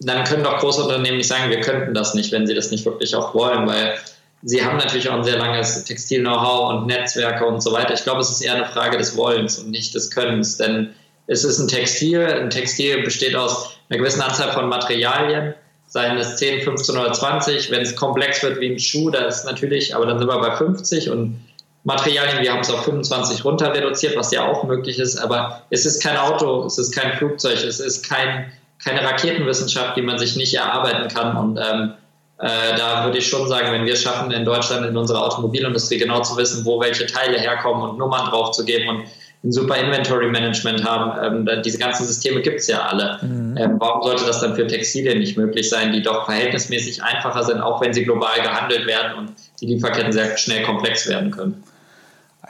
[0.00, 2.84] dann können doch große Unternehmen nicht sagen, wir könnten das nicht, wenn sie das nicht
[2.84, 3.94] wirklich auch wollen, weil
[4.42, 7.94] sie haben natürlich auch ein sehr langes Textil-Know-how und Netzwerke und so weiter.
[7.94, 10.90] Ich glaube, es ist eher eine Frage des Wollens und nicht des Könnens, denn
[11.26, 12.24] es ist ein Textil.
[12.24, 15.54] Ein Textil besteht aus einer gewissen Anzahl von Materialien,
[15.86, 17.70] seien es 10, 15 oder 20.
[17.70, 20.56] Wenn es komplex wird wie ein Schuh, da ist natürlich, aber dann sind wir bei
[20.56, 21.40] 50 und
[21.84, 22.42] Materialien.
[22.42, 25.16] Wir haben es auf 25 runter reduziert, was ja auch möglich ist.
[25.16, 28.52] Aber es ist kein Auto, es ist kein Flugzeug, es ist kein,
[28.84, 31.36] keine Raketenwissenschaft, die man sich nicht erarbeiten kann.
[31.36, 31.92] Und ähm,
[32.38, 35.98] äh, da würde ich schon sagen, wenn wir es schaffen, in Deutschland in unserer Automobilindustrie
[35.98, 39.04] genau zu wissen, wo welche Teile herkommen und Nummern draufzugeben und
[39.44, 41.46] ein super Inventory Management haben.
[41.48, 43.18] Ähm, diese ganzen Systeme gibt es ja alle.
[43.22, 43.56] Mhm.
[43.56, 47.60] Ähm, warum sollte das dann für Textilien nicht möglich sein, die doch verhältnismäßig einfacher sind,
[47.60, 51.62] auch wenn sie global gehandelt werden und die Lieferketten sehr schnell komplex werden können?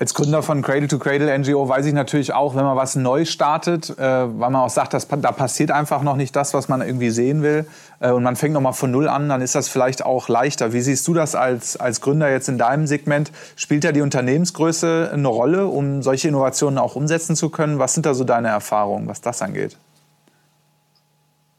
[0.02, 3.24] Als Gründer von Cradle to Cradle NGO weiß ich natürlich auch, wenn man was neu
[3.24, 6.82] startet, äh, weil man auch sagt, dass, da passiert einfach noch nicht das, was man
[6.82, 7.66] irgendwie sehen will,
[8.00, 10.72] äh, und man fängt nochmal von Null an, dann ist das vielleicht auch leichter.
[10.72, 13.30] Wie siehst du das als, als Gründer jetzt in deinem Segment?
[13.54, 17.78] Spielt da die Unternehmensgröße eine Rolle, um solche Innovationen auch umsetzen zu können?
[17.78, 19.76] Was sind da so deine Erfahrungen, was das angeht?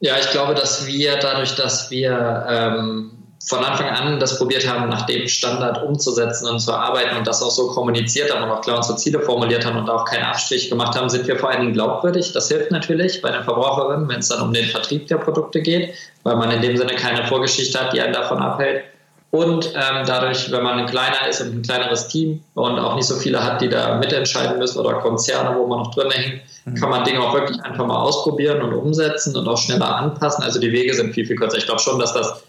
[0.02, 4.90] Ja, ich glaube, dass wir dadurch, dass wir ähm von Anfang an das probiert haben,
[4.90, 8.62] nach dem Standard umzusetzen und zu arbeiten und das auch so kommuniziert haben und auch
[8.62, 11.60] klar unsere Ziele formuliert haben und auch keinen Abstrich gemacht haben, sind wir vor allen
[11.60, 12.32] Dingen glaubwürdig.
[12.32, 15.94] Das hilft natürlich bei den Verbraucherinnen, wenn es dann um den Vertrieb der Produkte geht,
[16.24, 18.86] weil man in dem Sinne keine Vorgeschichte hat, die einen davon abhält.
[19.32, 23.08] Und ähm, dadurch, wenn man ein kleiner ist und ein kleineres Team und auch nicht
[23.08, 26.76] so viele hat, die da mitentscheiden müssen oder Konzerne, wo man noch drin hängt, mhm.
[26.76, 30.44] kann man Dinge auch wirklich einfach mal ausprobieren und umsetzen und auch schneller anpassen.
[30.44, 31.58] Also die Wege sind viel, viel kürzer.
[31.58, 32.44] Ich glaube schon, dass das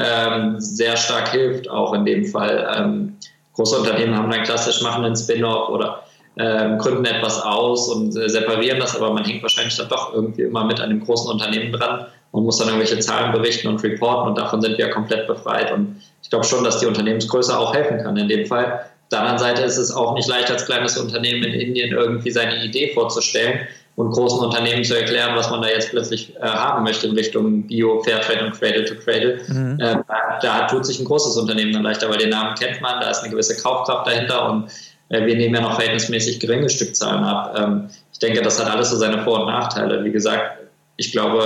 [0.00, 2.68] ähm, sehr stark hilft, auch in dem Fall.
[2.76, 3.16] Ähm,
[3.54, 6.02] große Unternehmen haben dann klassisch machen einen Spin-off oder
[6.36, 10.42] ähm, gründen etwas aus und äh, separieren das, aber man hängt wahrscheinlich dann doch irgendwie
[10.42, 14.38] immer mit einem großen Unternehmen dran und muss dann irgendwelche Zahlen berichten und reporten und
[14.38, 15.72] davon sind wir komplett befreit.
[15.72, 18.86] Und ich glaube schon, dass die Unternehmensgröße auch helfen kann in dem Fall.
[19.10, 22.64] der anderen Seite ist es auch nicht leicht, als kleines Unternehmen in Indien irgendwie seine
[22.64, 23.66] Idee vorzustellen
[24.00, 27.66] und großen Unternehmen zu erklären, was man da jetzt plötzlich äh, haben möchte in Richtung
[27.66, 29.40] Bio, Fairtrade und Cradle to Cradle.
[29.46, 29.78] Mhm.
[29.78, 29.96] Äh,
[30.40, 33.20] da tut sich ein großes Unternehmen dann leichter, weil den Namen kennt man, da ist
[33.20, 34.70] eine gewisse Kaufkraft dahinter und
[35.10, 37.54] äh, wir nehmen ja noch verhältnismäßig geringe Stückzahlen ab.
[37.58, 40.02] Ähm, ich denke, das hat alles so seine Vor- und Nachteile.
[40.02, 40.58] Wie gesagt,
[40.96, 41.44] ich glaube,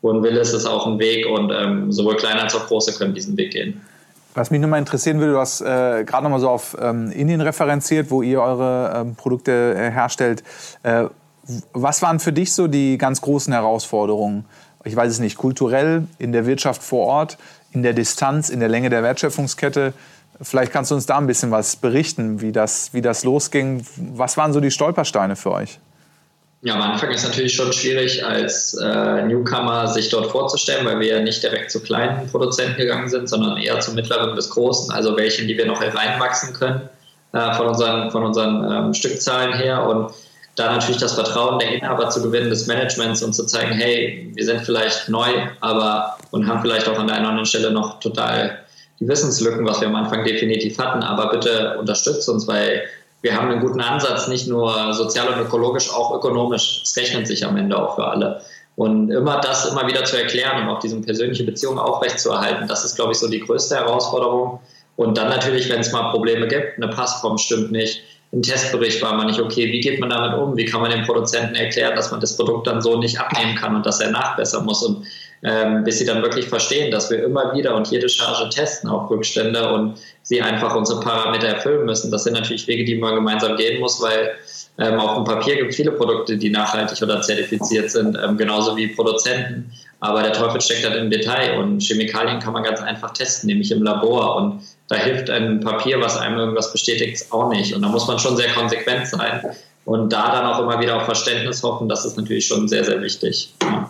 [0.00, 2.96] wo ein Wille ist, ist auch ein Weg und ähm, sowohl kleine als auch große
[2.96, 3.80] können diesen Weg gehen.
[4.34, 7.10] Was mich nur mal interessieren würde, du hast äh, gerade noch mal so auf ähm,
[7.10, 10.44] Indien referenziert, wo ihr eure ähm, Produkte äh, herstellt.
[10.84, 11.06] Äh,
[11.72, 14.44] was waren für dich so die ganz großen Herausforderungen?
[14.84, 17.38] Ich weiß es nicht, kulturell, in der Wirtschaft vor Ort,
[17.72, 19.92] in der Distanz, in der Länge der Wertschöpfungskette.
[20.40, 23.86] Vielleicht kannst du uns da ein bisschen was berichten, wie das, wie das losging.
[24.14, 25.78] Was waren so die Stolpersteine für euch?
[26.62, 31.06] Ja, am Anfang ist natürlich schon schwierig, als äh, Newcomer sich dort vorzustellen, weil wir
[31.06, 35.16] ja nicht direkt zu kleinen Produzenten gegangen sind, sondern eher zu mittleren bis großen, also
[35.16, 36.82] welchen, die wir noch reinwachsen können
[37.32, 39.86] äh, von unseren, von unseren ähm, Stückzahlen her.
[39.86, 40.12] Und
[40.56, 44.44] da natürlich das Vertrauen der Inhaber zu gewinnen, des Managements und zu zeigen, hey, wir
[44.44, 45.28] sind vielleicht neu,
[45.60, 48.58] aber und haben vielleicht auch an der einen oder anderen Stelle noch total
[48.98, 52.82] die Wissenslücken, was wir am Anfang definitiv hatten, aber bitte unterstützt uns, weil
[53.22, 56.82] wir haben einen guten Ansatz, nicht nur sozial und ökologisch, auch ökonomisch.
[56.84, 58.40] Es rechnet sich am Ende auch für alle.
[58.76, 62.96] Und immer das immer wieder zu erklären und auch diese persönliche Beziehung aufrechtzuerhalten, das ist,
[62.96, 64.60] glaube ich, so die größte Herausforderung.
[64.96, 69.14] Und dann natürlich, wenn es mal Probleme gibt, eine Passform stimmt nicht, ein Testbericht war
[69.14, 72.12] man nicht okay, wie geht man damit um, wie kann man dem Produzenten erklären, dass
[72.12, 74.82] man das Produkt dann so nicht abnehmen kann und dass er nachbessern muss.
[74.84, 75.04] Und
[75.42, 79.10] ähm, bis sie dann wirklich verstehen, dass wir immer wieder und jede Charge testen auf
[79.10, 82.10] Rückstände und sie einfach unsere Parameter erfüllen müssen.
[82.10, 84.32] Das sind natürlich Wege, die man gemeinsam gehen muss, weil
[84.78, 88.76] ähm, auf dem Papier gibt es viele Produkte, die nachhaltig oder zertifiziert sind, ähm, genauso
[88.76, 89.72] wie Produzenten.
[90.00, 93.70] Aber der Teufel steckt halt im Detail und Chemikalien kann man ganz einfach testen, nämlich
[93.70, 94.36] im Labor.
[94.36, 97.74] Und da hilft ein Papier, was einem irgendwas bestätigt, auch nicht.
[97.74, 99.40] Und da muss man schon sehr konsequent sein
[99.84, 101.88] und da dann auch immer wieder auf Verständnis hoffen.
[101.88, 103.54] Das ist natürlich schon sehr, sehr wichtig.
[103.62, 103.88] Ja.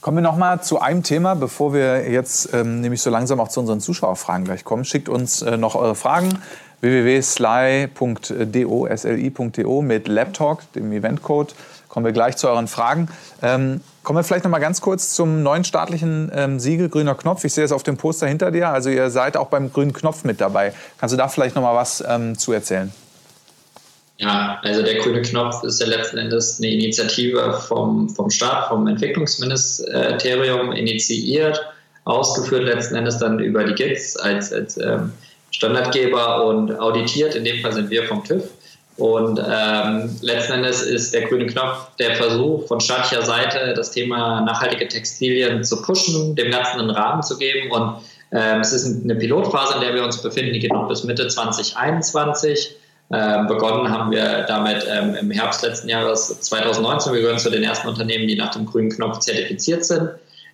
[0.00, 3.48] Kommen wir noch mal zu einem Thema, bevor wir jetzt ähm, nämlich so langsam auch
[3.48, 4.86] zu unseren Zuschauerfragen gleich kommen.
[4.86, 6.38] Schickt uns äh, noch eure Fragen
[6.80, 11.54] www.sly.do, sli.do mit Laptalk, dem Eventcode.
[11.94, 13.08] Kommen wir gleich zu euren Fragen.
[13.40, 17.44] Ähm, kommen wir vielleicht noch mal ganz kurz zum neuen staatlichen ähm, Siegel Grüner Knopf.
[17.44, 18.70] Ich sehe es auf dem Poster hinter dir.
[18.70, 20.72] Also ihr seid auch beim Grünen Knopf mit dabei.
[20.98, 22.92] Kannst du da vielleicht noch mal was ähm, zu erzählen?
[24.16, 28.88] Ja, also der grüne Knopf ist ja letzten Endes eine Initiative vom, vom Staat, vom
[28.88, 31.64] Entwicklungsministerium initiiert,
[32.02, 35.12] ausgeführt letzten Endes dann über die GITS als, als ähm,
[35.52, 37.36] Standardgeber und auditiert.
[37.36, 38.42] In dem Fall sind wir vom TÜV.
[38.96, 44.40] Und ähm, letzten Endes ist der grüne Knopf der Versuch von staatlicher Seite, das Thema
[44.42, 47.72] nachhaltige Textilien zu pushen, dem Ganzen einen Rahmen zu geben.
[47.72, 47.96] Und
[48.30, 51.26] ähm, es ist eine Pilotphase, in der wir uns befinden, die geht noch bis Mitte
[51.26, 52.76] 2021.
[53.12, 57.12] Ähm, begonnen haben wir damit ähm, im Herbst letzten Jahres 2019.
[57.12, 60.08] Wir gehören zu den ersten Unternehmen, die nach dem grünen Knopf zertifiziert sind.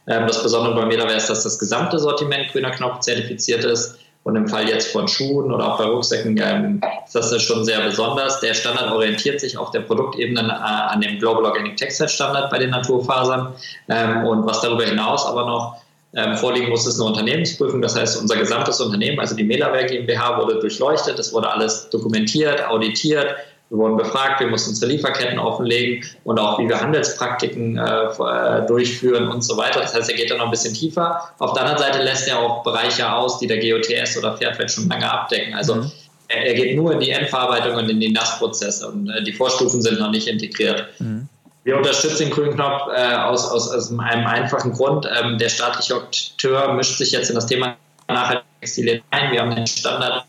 [0.06, 3.98] Ähm, das Besondere bei mir dabei ist, dass das gesamte Sortiment grüner Knopf zertifiziert ist.
[4.22, 7.80] Und im Fall jetzt von Schuhen oder auch bei Rucksäcken ähm, ist das schon sehr
[7.80, 8.40] besonders.
[8.40, 12.58] Der Standard orientiert sich auf der Produktebene äh, an dem Global Organic Textile Standard bei
[12.58, 13.54] den Naturfasern.
[13.88, 15.82] Ähm, und was darüber hinaus aber noch
[16.14, 17.80] ähm, vorliegen muss, ist eine Unternehmensprüfung.
[17.80, 21.18] Das heißt, unser gesamtes Unternehmen, also die Melawerk GmbH, wurde durchleuchtet.
[21.18, 23.36] Es wurde alles dokumentiert, auditiert.
[23.70, 28.66] Wir wurden befragt, wir mussten unsere Lieferketten offenlegen und auch wie wir Handelspraktiken äh, äh,
[28.66, 29.80] durchführen und so weiter.
[29.80, 31.30] Das heißt, er geht da noch ein bisschen tiefer.
[31.38, 34.88] Auf der anderen Seite lässt er auch Bereiche aus, die der GOTS oder Fairtrade schon
[34.88, 35.54] lange abdecken.
[35.54, 35.92] Also mhm.
[36.26, 39.80] er, er, geht nur in die Endverarbeitung und in die Nassprozesse und äh, die Vorstufen
[39.80, 40.88] sind noch nicht integriert.
[40.98, 41.28] Mhm.
[41.62, 45.06] Wir unterstützen den grünen Knopf äh, aus, aus, aus, einem einfachen Grund.
[45.22, 47.76] Ähm, der staatliche Akteur mischt sich jetzt in das Thema
[48.08, 49.30] Nachhaltigkeit ein.
[49.30, 50.24] Wir haben den Standard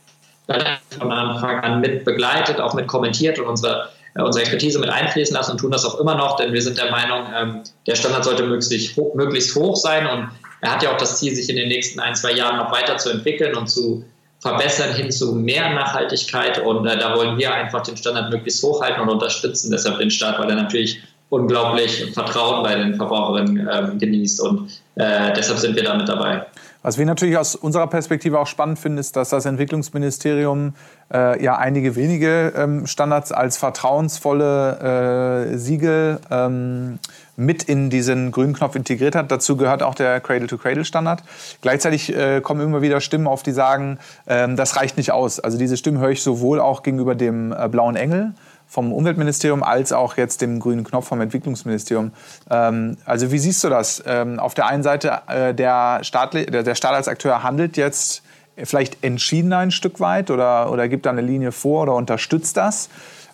[0.97, 5.35] von Anfang an mit begleitet, auch mit kommentiert und unsere, äh, unsere Expertise mit einfließen
[5.35, 8.23] lassen und tun das auch immer noch, denn wir sind der Meinung, ähm, der Standard
[8.23, 10.29] sollte möglichst hoch, sein und
[10.61, 13.55] er hat ja auch das Ziel, sich in den nächsten ein, zwei Jahren noch weiterzuentwickeln
[13.55, 14.05] und zu
[14.41, 16.59] verbessern hin zu mehr Nachhaltigkeit.
[16.59, 20.39] Und äh, da wollen wir einfach den Standard möglichst hochhalten und unterstützen deshalb den Staat,
[20.39, 24.41] weil er natürlich unglaublich Vertrauen bei den Verbraucherinnen ähm, genießt.
[24.41, 26.45] Und äh, deshalb sind wir da mit dabei.
[26.83, 30.73] Was wir natürlich aus unserer Perspektive auch spannend finden, ist, dass das Entwicklungsministerium
[31.13, 36.97] äh, ja einige wenige ähm, Standards als vertrauensvolle äh, Siegel ähm,
[37.35, 39.31] mit in diesen grünen Knopf integriert hat.
[39.31, 41.23] Dazu gehört auch der Cradle-to-Cradle-Standard.
[41.61, 45.39] Gleichzeitig äh, kommen immer wieder Stimmen auf, die sagen, ähm, das reicht nicht aus.
[45.39, 48.33] Also diese Stimmen höre ich sowohl auch gegenüber dem äh, Blauen Engel,
[48.71, 52.13] vom Umweltministerium als auch jetzt dem grünen Knopf vom Entwicklungsministerium.
[52.49, 54.01] Ähm, also wie siehst du das?
[54.07, 58.23] Ähm, auf der einen Seite, äh, der, Staat, der, der Staat als Akteur handelt jetzt
[58.55, 62.87] vielleicht entschiedener ein Stück weit oder, oder gibt da eine Linie vor oder unterstützt das.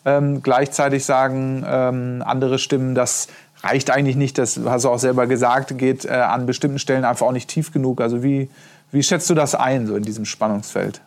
[0.06, 3.28] Ähm, gleichzeitig sagen ähm, andere Stimmen, das
[3.62, 7.28] reicht eigentlich nicht, das hast du auch selber gesagt, geht äh, an bestimmten Stellen einfach
[7.28, 8.02] auch nicht tief genug.
[8.02, 8.50] Also wie,
[8.92, 11.02] wie schätzt du das ein, so in diesem Spannungsfeld?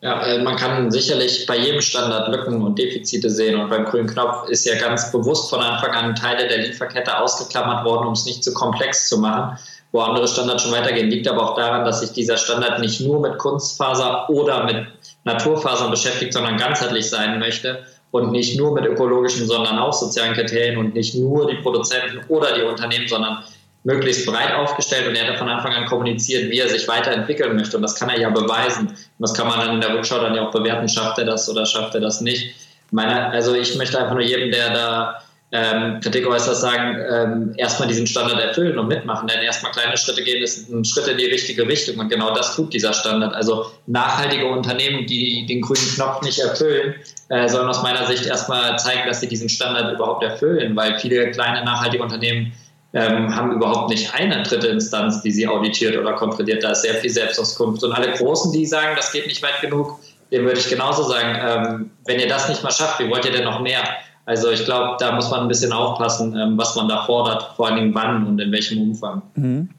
[0.00, 3.60] Ja, äh, man kann sicherlich bei jedem Standard Lücken und Defizite sehen.
[3.60, 7.84] Und beim grünen Knopf ist ja ganz bewusst von Anfang an Teile der Lieferkette ausgeklammert
[7.84, 9.58] worden, um es nicht zu komplex zu machen.
[9.90, 13.20] Wo andere Standards schon weitergehen, liegt aber auch daran, dass sich dieser Standard nicht nur
[13.20, 14.86] mit Kunstfaser oder mit
[15.24, 20.78] Naturfasern beschäftigt, sondern ganzheitlich sein möchte und nicht nur mit ökologischen, sondern auch sozialen Kriterien
[20.78, 23.42] und nicht nur die Produzenten oder die Unternehmen, sondern
[23.88, 27.76] möglichst breit aufgestellt und er hat von Anfang an kommuniziert, wie er sich weiterentwickeln möchte.
[27.76, 28.88] Und das kann er ja beweisen.
[28.88, 31.48] Und das kann man dann in der Rückschau dann ja auch bewerten, schafft er das
[31.48, 32.54] oder schafft er das nicht.
[32.90, 35.22] Meine, also ich möchte einfach nur jedem, der da
[35.52, 39.26] ähm, Kritik äußert, sagen, ähm, erstmal diesen Standard erfüllen und mitmachen.
[39.26, 41.96] Denn erstmal kleine Schritte gehen ist ein Schritt in die richtige Richtung.
[41.96, 43.32] Und genau das tut dieser Standard.
[43.32, 46.94] Also nachhaltige Unternehmen, die den grünen Knopf nicht erfüllen,
[47.30, 51.30] äh, sollen aus meiner Sicht erstmal zeigen, dass sie diesen Standard überhaupt erfüllen, weil viele
[51.30, 52.52] kleine nachhaltige Unternehmen
[52.92, 56.64] ähm, haben überhaupt nicht eine dritte Instanz, die sie auditiert oder kontrolliert.
[56.64, 57.82] Da ist sehr viel Selbstauskunft.
[57.84, 59.98] Und alle Großen, die sagen, das geht nicht weit genug,
[60.30, 63.32] dem würde ich genauso sagen, ähm, wenn ihr das nicht mal schafft, wie wollt ihr
[63.32, 63.82] denn noch mehr?
[64.26, 67.68] Also ich glaube, da muss man ein bisschen aufpassen, ähm, was man da fordert, vor
[67.68, 69.22] allem wann und in welchem Umfang.
[69.34, 69.70] Mhm.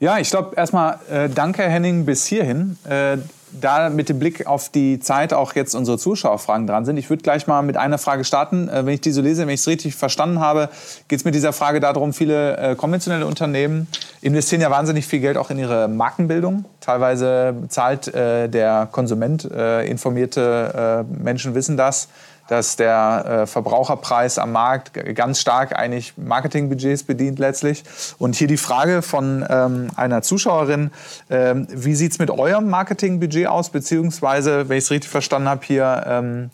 [0.00, 2.76] Ja, ich glaube erstmal äh, danke Henning bis hierhin.
[2.84, 3.18] Äh,
[3.60, 6.96] da mit dem Blick auf die Zeit auch jetzt unsere Zuschauerfragen dran sind.
[6.96, 8.68] Ich würde gleich mal mit einer Frage starten.
[8.68, 10.68] Äh, wenn ich die so lese, wenn ich es richtig verstanden habe,
[11.08, 13.88] geht es mit dieser Frage darum, viele äh, konventionelle Unternehmen
[14.20, 16.64] investieren ja wahnsinnig viel Geld auch in ihre Markenbildung.
[16.80, 22.08] Teilweise zahlt äh, der Konsument, informierte Menschen wissen das,
[22.48, 27.84] dass der äh, Verbraucherpreis am Markt ganz stark eigentlich Marketingbudgets bedient letztlich.
[28.18, 30.90] Und hier die Frage von ähm, einer Zuschauerin,
[31.30, 35.64] ähm, wie sieht es mit eurem Marketingbudget aus, beziehungsweise, wenn ich es richtig verstanden habe,
[35.64, 36.50] hier, ähm,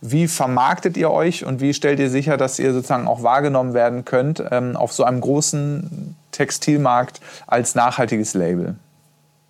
[0.00, 4.04] wie vermarktet ihr euch und wie stellt ihr sicher, dass ihr sozusagen auch wahrgenommen werden
[4.04, 8.76] könnt ähm, auf so einem großen Textilmarkt als nachhaltiges Label?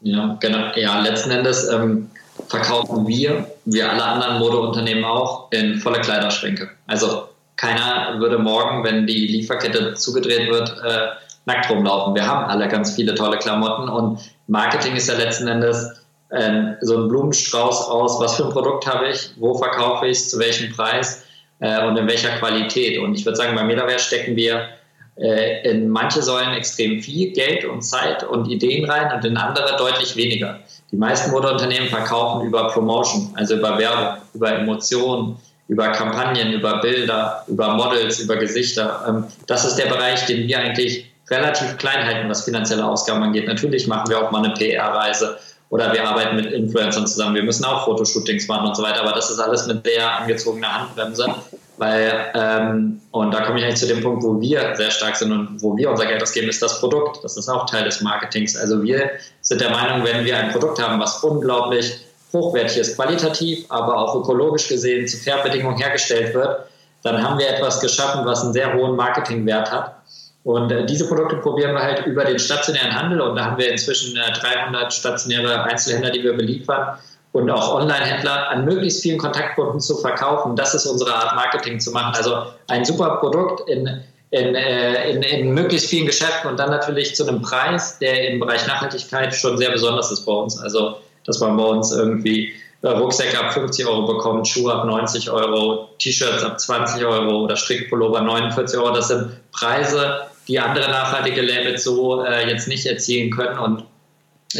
[0.00, 0.74] Ja, genau.
[0.76, 2.10] Ja, letzten Endes ähm,
[2.48, 6.70] verkaufen wir, wie alle anderen Modeunternehmen auch, in volle Kleiderschränke.
[6.86, 11.08] Also keiner würde morgen, wenn die Lieferkette zugedreht wird, äh,
[11.44, 12.14] nackt rumlaufen.
[12.14, 16.96] Wir haben alle ganz viele tolle Klamotten und Marketing ist ja letzten Endes äh, so
[16.96, 20.72] ein Blumenstrauß aus, was für ein Produkt habe ich, wo verkaufe ich es, zu welchem
[20.74, 21.24] Preis
[21.60, 22.98] äh, und in welcher Qualität.
[22.98, 24.68] Und ich würde sagen, bei Metaverse stecken wir
[25.16, 29.76] äh, in manche Säulen extrem viel Geld und Zeit und Ideen rein und in andere
[29.76, 30.60] deutlich weniger.
[30.90, 35.36] Die meisten Modeunternehmen verkaufen über Promotion, also über Werbung, über Emotionen,
[35.68, 39.04] über Kampagnen, über Bilder, über Models, über Gesichter.
[39.06, 43.46] Ähm, das ist der Bereich, den wir eigentlich relativ klein halten, was finanzielle Ausgaben angeht.
[43.46, 47.34] Natürlich machen wir auch mal eine PR-Reise oder wir arbeiten mit Influencern zusammen.
[47.34, 50.80] Wir müssen auch Fotoshootings machen und so weiter, aber das ist alles mit sehr angezogener
[50.80, 51.34] Handbremse.
[51.78, 55.30] Weil, ähm, und da komme ich eigentlich zu dem Punkt, wo wir sehr stark sind
[55.30, 57.22] und wo wir unser Geld ausgeben, ist das Produkt.
[57.22, 58.56] Das ist auch Teil des Marketings.
[58.56, 59.10] Also wir
[59.42, 64.16] sind der Meinung, wenn wir ein Produkt haben, was unglaublich hochwertig ist, qualitativ, aber auch
[64.16, 66.66] ökologisch gesehen zu Fairbedingungen hergestellt wird,
[67.02, 69.94] dann haben wir etwas geschaffen, was einen sehr hohen Marketingwert hat.
[70.42, 73.70] Und äh, diese Produkte probieren wir halt über den stationären Handel und da haben wir
[73.70, 76.98] inzwischen äh, 300 stationäre Einzelhändler, die wir beliefern
[77.38, 80.56] und auch Online-Händler an möglichst vielen Kontaktkunden zu verkaufen.
[80.56, 82.14] Das ist unsere Art, Marketing zu machen.
[82.14, 83.86] Also ein super Produkt in,
[84.30, 88.40] in, äh, in, in, möglichst vielen Geschäften und dann natürlich zu einem Preis, der im
[88.40, 90.58] Bereich Nachhaltigkeit schon sehr besonders ist bei uns.
[90.58, 95.30] Also, dass man bei uns irgendwie äh, Rucksäcke ab 50 Euro bekommt, Schuhe ab 90
[95.30, 98.94] Euro, T-Shirts ab 20 Euro oder Strickpullover 49 Euro.
[98.94, 103.58] Das sind Preise, die andere nachhaltige Labels so äh, jetzt nicht erzielen können.
[103.58, 103.84] Und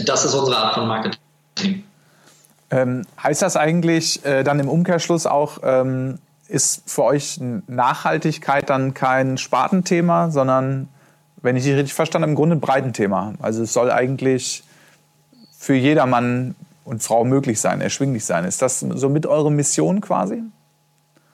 [0.07, 1.19] das ist unsere Art von Marketing.
[2.71, 8.95] Ähm, heißt das eigentlich äh, dann im Umkehrschluss auch, ähm, ist für euch Nachhaltigkeit dann
[8.95, 10.89] kein Spartenthema, sondern,
[11.43, 13.35] wenn ich Sie richtig verstanden habe, im Grunde ein Breitenthema?
[13.41, 14.65] Also es soll eigentlich
[15.59, 16.55] für jedermann
[16.85, 18.45] und Frau möglich sein, erschwinglich sein.
[18.45, 20.43] Ist das so mit eure Mission quasi?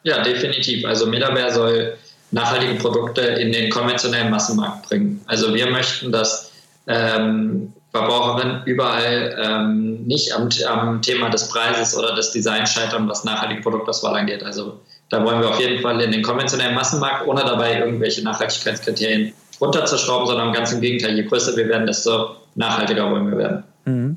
[0.02, 0.84] Ja, definitiv.
[0.84, 1.96] Also Metaver soll
[2.32, 5.22] nachhaltige Produkte in den konventionellen Massenmarkt bringen.
[5.26, 6.50] Also wir möchten, dass
[6.86, 13.22] ähm, Verbraucherinnen überall ähm, nicht am, am, Thema des Preises oder des Designs scheitern, was
[13.22, 14.42] nachhaltige Produktauswahl angeht.
[14.42, 14.80] Also
[15.10, 20.26] da wollen wir auf jeden Fall in den konventionellen Massenmarkt, ohne dabei irgendwelche Nachhaltigkeitskriterien runterzuschrauben,
[20.26, 23.64] sondern ganz im Gegenteil, je größer wir werden, desto nachhaltiger wollen wir werden.
[23.84, 24.16] Mhm.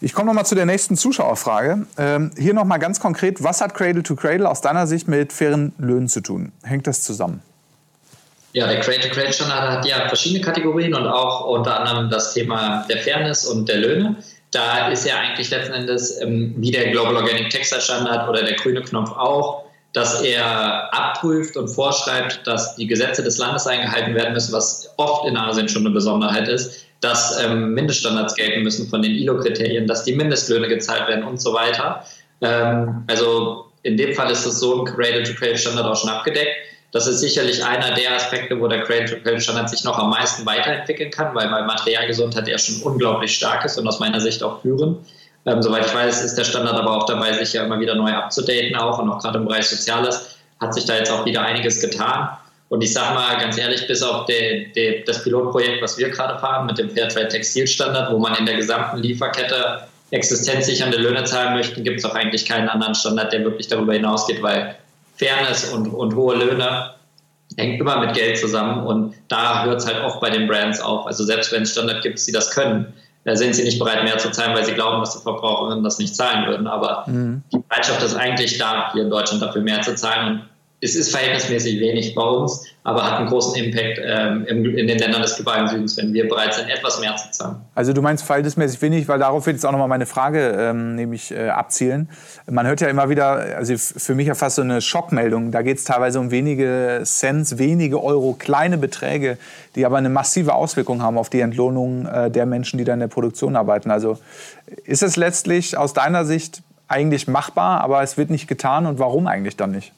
[0.00, 1.86] Ich komme nochmal zu der nächsten Zuschauerfrage.
[1.96, 5.72] Ähm, hier nochmal ganz konkret, was hat Cradle to Cradle aus deiner Sicht mit fairen
[5.78, 6.50] Löhnen zu tun?
[6.64, 7.42] Hängt das zusammen?
[8.52, 12.98] Ja, der Create-to-Create Standard hat ja verschiedene Kategorien und auch unter anderem das Thema der
[12.98, 14.16] Fairness und der Löhne.
[14.50, 18.54] da ist ja eigentlich letzten Endes ähm, wie der Global Organic Textile Standard oder der
[18.56, 24.34] grüne Knopf auch, dass er abprüft und vorschreibt, dass die Gesetze des Landes eingehalten werden
[24.34, 29.00] müssen, was oft in Asien schon eine Besonderheit ist, dass ähm, Mindeststandards gelten müssen von
[29.00, 32.04] den ILO-Kriterien, dass die Mindestlöhne gezahlt werden und so weiter.
[32.42, 36.56] Ähm, also in dem Fall ist es so im Cradle-to-Cradle-Standard auch schon abgedeckt.
[36.92, 41.34] Das ist sicherlich einer der Aspekte, wo der Cradle-to-Cradle-Standard sich noch am meisten weiterentwickeln kann,
[41.34, 44.98] weil bei Materialgesundheit er schon unglaublich stark ist und aus meiner Sicht auch führend.
[45.46, 48.12] Ähm, soweit ich weiß, ist der Standard aber auch dabei, sich ja immer wieder neu
[48.12, 51.80] abzudaten auch und auch gerade im Bereich Soziales hat sich da jetzt auch wieder einiges
[51.80, 52.28] getan.
[52.68, 56.38] Und ich sage mal ganz ehrlich, bis auf de, de, das Pilotprojekt, was wir gerade
[56.38, 61.82] fahren mit dem Fairtrade Textilstandard, wo man in der gesamten Lieferkette existenzsichernde Löhne zahlen möchte,
[61.82, 64.76] gibt es auch eigentlich keinen anderen Standard, der wirklich darüber hinausgeht, weil
[65.22, 66.94] Fairness und, und hohe Löhne
[67.56, 71.06] hängt immer mit Geld zusammen und da hört es halt auch bei den Brands auf.
[71.06, 72.92] Also selbst wenn es Standard gibt, die das können,
[73.24, 75.98] da sind sie nicht bereit, mehr zu zahlen, weil sie glauben, dass die Verbraucherinnen das
[75.98, 76.66] nicht zahlen würden.
[76.66, 77.42] Aber mhm.
[77.52, 80.32] die Bereitschaft ist eigentlich da, hier in Deutschland dafür mehr zu zahlen.
[80.32, 80.42] Und
[80.80, 85.22] es ist verhältnismäßig wenig bei uns, aber hat einen großen Impact ähm, in den Ländern
[85.22, 87.56] des globalen Südens, wenn wir bereit sind, etwas mehr zu zahlen.
[87.76, 91.30] Also du meinst verhältnismäßig wenig, weil darauf wird jetzt auch nochmal meine Frage ähm, nämlich
[91.30, 92.08] äh, abzielen.
[92.50, 95.78] Man hört ja immer wieder, also für mich ja fast so eine Schockmeldung, da geht
[95.78, 99.38] es teilweise um wenige Cents, wenige Euro, kleine Beträge,
[99.76, 103.00] die aber eine massive Auswirkung haben auf die Entlohnung äh, der Menschen, die da in
[103.00, 103.92] der Produktion arbeiten.
[103.92, 104.18] Also
[104.84, 109.28] ist es letztlich aus deiner Sicht eigentlich machbar, aber es wird nicht getan und warum
[109.28, 109.92] eigentlich dann nicht?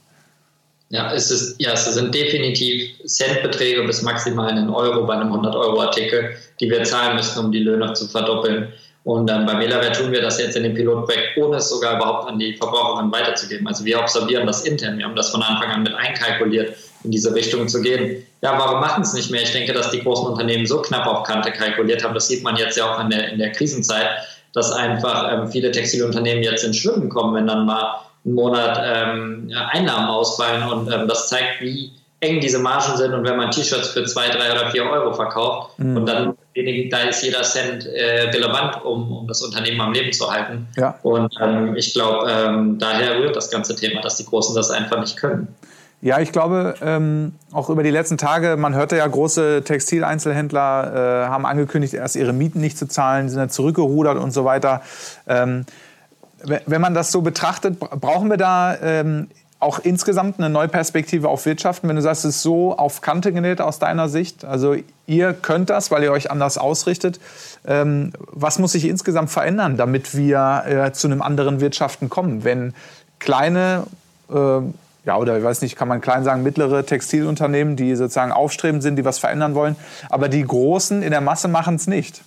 [0.94, 6.36] Ja, es, ist, ja, es sind definitiv Centbeträge bis maximal einen Euro bei einem 100-Euro-Artikel,
[6.60, 8.72] die wir zahlen müssen, um die Löhne zu verdoppeln.
[9.02, 12.28] Und ähm, bei Melaware tun wir das jetzt in dem Pilotprojekt, ohne es sogar überhaupt
[12.28, 13.66] an die Verbraucherinnen weiterzugeben.
[13.66, 14.96] Also wir observieren das intern.
[14.96, 18.24] Wir haben das von Anfang an mit einkalkuliert, in diese Richtung zu gehen.
[18.42, 19.42] Ja, warum machen es nicht mehr?
[19.42, 22.14] Ich denke, dass die großen Unternehmen so knapp auf Kante kalkuliert haben.
[22.14, 24.10] Das sieht man jetzt ja auch in der, in der Krisenzeit,
[24.52, 29.50] dass einfach ähm, viele Textilunternehmen jetzt ins Schwimmen kommen, wenn dann mal einen Monat ähm,
[29.72, 30.68] Einnahmen ausfallen.
[30.68, 33.12] Und ähm, das zeigt, wie eng diese Margen sind.
[33.12, 35.96] Und wenn man T-Shirts für zwei, drei oder vier Euro verkauft mhm.
[35.96, 36.34] und dann
[36.90, 40.68] da ist jeder Cent äh, relevant, um, um das Unternehmen am Leben zu halten.
[40.76, 40.96] Ja.
[41.02, 45.00] Und ähm, ich glaube, ähm, daher rührt das ganze Thema, dass die Großen das einfach
[45.00, 45.48] nicht können.
[46.00, 51.28] Ja, ich glaube, ähm, auch über die letzten Tage, man hörte ja, große Textileinzelhändler äh,
[51.28, 54.82] haben angekündigt, erst ihre Mieten nicht zu zahlen, sind dann zurückgerudert und so weiter.
[55.26, 55.64] Ähm,
[56.44, 59.28] wenn man das so betrachtet, brauchen wir da ähm,
[59.64, 61.88] auch insgesamt eine neue Perspektive auf Wirtschaften?
[61.88, 64.76] Wenn du sagst, es ist so auf Kante genäht aus deiner Sicht, also
[65.06, 67.18] ihr könnt das, weil ihr euch anders ausrichtet.
[67.66, 72.44] Ähm, was muss sich insgesamt verändern, damit wir äh, zu einem anderen Wirtschaften kommen?
[72.44, 72.74] Wenn
[73.18, 73.84] kleine,
[74.30, 78.82] äh, ja, oder ich weiß nicht, kann man klein sagen, mittlere Textilunternehmen, die sozusagen aufstrebend
[78.82, 79.76] sind, die was verändern wollen,
[80.10, 82.22] aber die Großen in der Masse machen es nicht.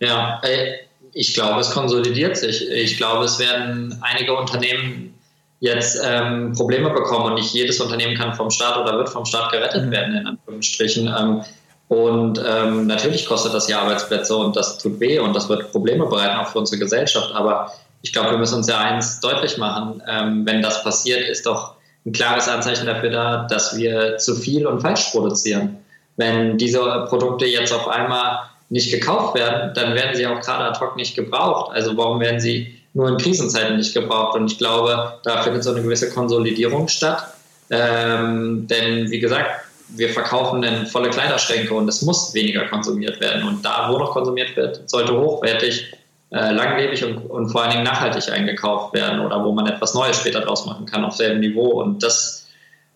[0.00, 0.78] Ja, äh,
[1.12, 2.68] ich glaube, es konsolidiert sich.
[2.70, 5.14] Ich glaube, es werden einige Unternehmen
[5.60, 9.52] jetzt ähm, Probleme bekommen und nicht jedes Unternehmen kann vom Staat oder wird vom Staat
[9.52, 9.90] gerettet mhm.
[9.90, 11.06] werden, in Anführungsstrichen.
[11.06, 11.42] Ähm,
[11.88, 16.06] und ähm, natürlich kostet das ja Arbeitsplätze und das tut weh und das wird Probleme
[16.06, 17.32] bereiten auch für unsere Gesellschaft.
[17.34, 20.02] Aber ich glaube, wir müssen uns ja eins deutlich machen.
[20.08, 21.74] Ähm, wenn das passiert, ist doch
[22.06, 25.78] ein klares Anzeichen dafür da, dass wir zu viel und falsch produzieren.
[26.16, 30.80] Wenn diese Produkte jetzt auf einmal nicht gekauft werden, dann werden sie auch gerade ad
[30.80, 31.72] hoc nicht gebraucht.
[31.74, 34.36] Also warum werden sie nur in Krisenzeiten nicht gebraucht?
[34.36, 37.34] Und ich glaube, da findet so eine gewisse Konsolidierung statt.
[37.70, 39.50] Ähm, denn wie gesagt,
[39.88, 43.46] wir verkaufen dann volle Kleiderschränke und es muss weniger konsumiert werden.
[43.46, 45.92] Und da, wo noch konsumiert wird, sollte hochwertig,
[46.30, 50.16] äh, langlebig und, und vor allen Dingen nachhaltig eingekauft werden oder wo man etwas Neues
[50.16, 51.82] später draus machen kann auf selben Niveau.
[51.82, 52.39] Und das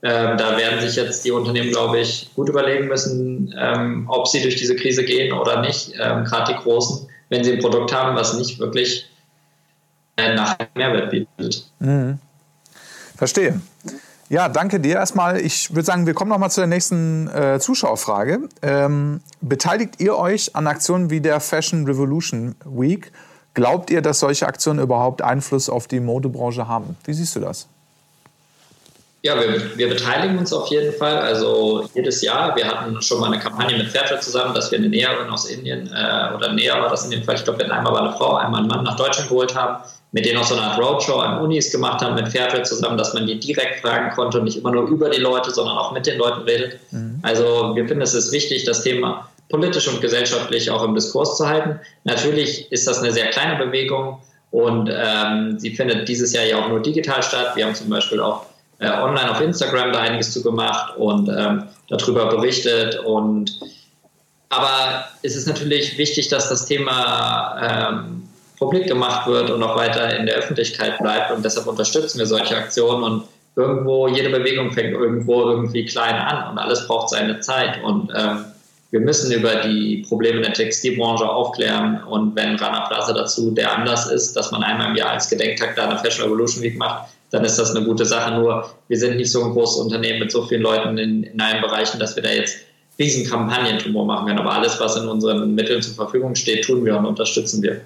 [0.04, 4.42] ähm, da werden sich jetzt die Unternehmen, glaube ich, gut überlegen müssen, ähm, ob sie
[4.42, 5.94] durch diese Krise gehen oder nicht.
[5.98, 9.08] Ähm, Gerade die Großen, wenn sie ein Produkt haben, was nicht wirklich
[10.18, 11.66] äh, nachher Mehrwert bietet.
[11.78, 12.18] Mhm.
[13.16, 13.62] Verstehe.
[14.28, 15.40] Ja, danke dir erstmal.
[15.40, 18.40] Ich würde sagen, wir kommen noch mal zu der nächsten äh, Zuschauerfrage.
[18.60, 23.10] Ähm, beteiligt ihr euch an Aktionen wie der Fashion Revolution Week?
[23.54, 26.98] Glaubt ihr, dass solche Aktionen überhaupt Einfluss auf die Modebranche haben?
[27.04, 27.68] Wie siehst du das?
[29.24, 31.16] Ja, wir, wir, beteiligen uns auf jeden Fall.
[31.16, 32.54] Also jedes Jahr.
[32.56, 35.86] Wir hatten schon mal eine Kampagne mit Fairtrade zusammen, dass wir eine Näherin aus Indien
[35.94, 37.36] äh, oder näher war das in dem Fall.
[37.36, 40.26] Ich glaube, wir einmal war eine Frau, einmal einen Mann nach Deutschland geholt haben, mit
[40.26, 43.26] denen auch so eine Art Roadshow an Unis gemacht haben mit Fairtrade zusammen, dass man
[43.26, 46.18] die direkt fragen konnte und nicht immer nur über die Leute, sondern auch mit den
[46.18, 46.78] Leuten redet.
[46.90, 47.20] Mhm.
[47.22, 51.48] Also wir finden, es ist wichtig, das Thema politisch und gesellschaftlich auch im Diskurs zu
[51.48, 51.80] halten.
[52.04, 54.18] Natürlich ist das eine sehr kleine Bewegung
[54.50, 57.52] und ähm, sie findet dieses Jahr ja auch nur digital statt.
[57.54, 58.44] Wir haben zum Beispiel auch
[58.78, 62.98] äh, online auf Instagram da einiges zu gemacht und ähm, darüber berichtet.
[63.00, 63.60] Und
[64.48, 70.16] aber es ist natürlich wichtig, dass das Thema ähm, publik gemacht wird und auch weiter
[70.16, 71.30] in der Öffentlichkeit bleibt.
[71.32, 73.24] Und deshalb unterstützen wir solche Aktionen und
[73.56, 77.82] irgendwo, jede Bewegung fängt irgendwo irgendwie klein an und alles braucht seine Zeit.
[77.82, 78.44] Und ähm,
[78.90, 82.02] wir müssen über die Probleme der Textilbranche aufklären.
[82.04, 85.74] Und wenn Rana Plaza dazu der Anlass ist, dass man einmal im Jahr als Gedenktag
[85.76, 88.32] da eine Fashion Revolution Week macht, dann ist das eine gute Sache.
[88.34, 91.60] Nur wir sind nicht so ein großes Unternehmen mit so vielen Leuten in, in allen
[91.60, 92.58] Bereichen, dass wir da jetzt
[92.96, 94.38] riesen Kampagnentumor machen können.
[94.38, 97.80] Aber alles, was in unseren Mitteln zur Verfügung steht, tun wir und unterstützen wir.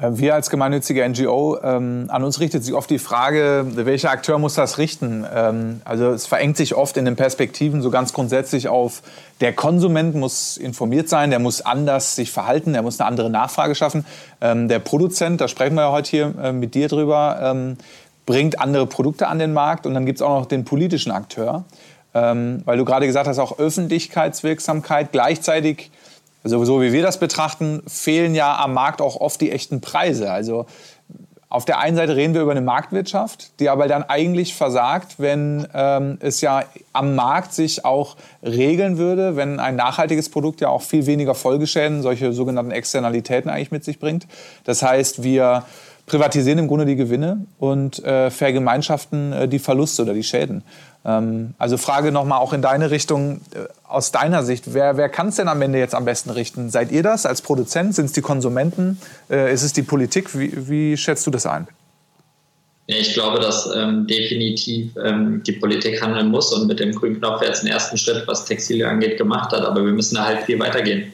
[0.00, 4.38] Äh, wir als gemeinnützige NGO, ähm, an uns richtet sich oft die Frage, welcher Akteur
[4.38, 5.26] muss das richten?
[5.30, 9.02] Ähm, also es verengt sich oft in den Perspektiven so ganz grundsätzlich auf,
[9.42, 13.74] der Konsument muss informiert sein, der muss anders sich verhalten, der muss eine andere Nachfrage
[13.74, 14.06] schaffen.
[14.40, 17.76] Ähm, der Produzent, da sprechen wir ja heute hier äh, mit dir drüber, ähm,
[18.30, 21.64] bringt andere Produkte an den Markt und dann gibt es auch noch den politischen Akteur.
[22.14, 25.90] Ähm, weil du gerade gesagt hast, auch Öffentlichkeitswirksamkeit gleichzeitig
[26.42, 30.30] also so wie wir das betrachten, fehlen ja am Markt auch oft die echten Preise.
[30.30, 30.66] Also
[31.50, 35.66] auf der einen Seite reden wir über eine Marktwirtschaft, die aber dann eigentlich versagt, wenn
[35.74, 36.62] ähm, es ja
[36.92, 42.02] am Markt sich auch regeln würde, wenn ein nachhaltiges Produkt ja auch viel weniger Folgeschäden,
[42.02, 44.28] solche sogenannten Externalitäten eigentlich mit sich bringt.
[44.64, 45.64] Das heißt, wir
[46.10, 50.64] privatisieren im Grunde die Gewinne und äh, vergemeinschaften äh, die Verluste oder die Schäden.
[51.04, 55.28] Ähm, also Frage nochmal auch in deine Richtung, äh, aus deiner Sicht, wer, wer kann
[55.28, 56.68] es denn am Ende jetzt am besten richten?
[56.68, 57.94] Seid ihr das als Produzent?
[57.94, 59.00] Sind es die Konsumenten?
[59.30, 60.36] Äh, ist es die Politik?
[60.36, 61.68] Wie, wie schätzt du das ein?
[62.88, 67.40] Ich glaube, dass ähm, definitiv ähm, die Politik handeln muss und mit dem grünen Knopf
[67.40, 69.64] jetzt einen ersten Schritt, was Textilien angeht, gemacht hat.
[69.64, 71.12] Aber wir müssen da halt viel weitergehen.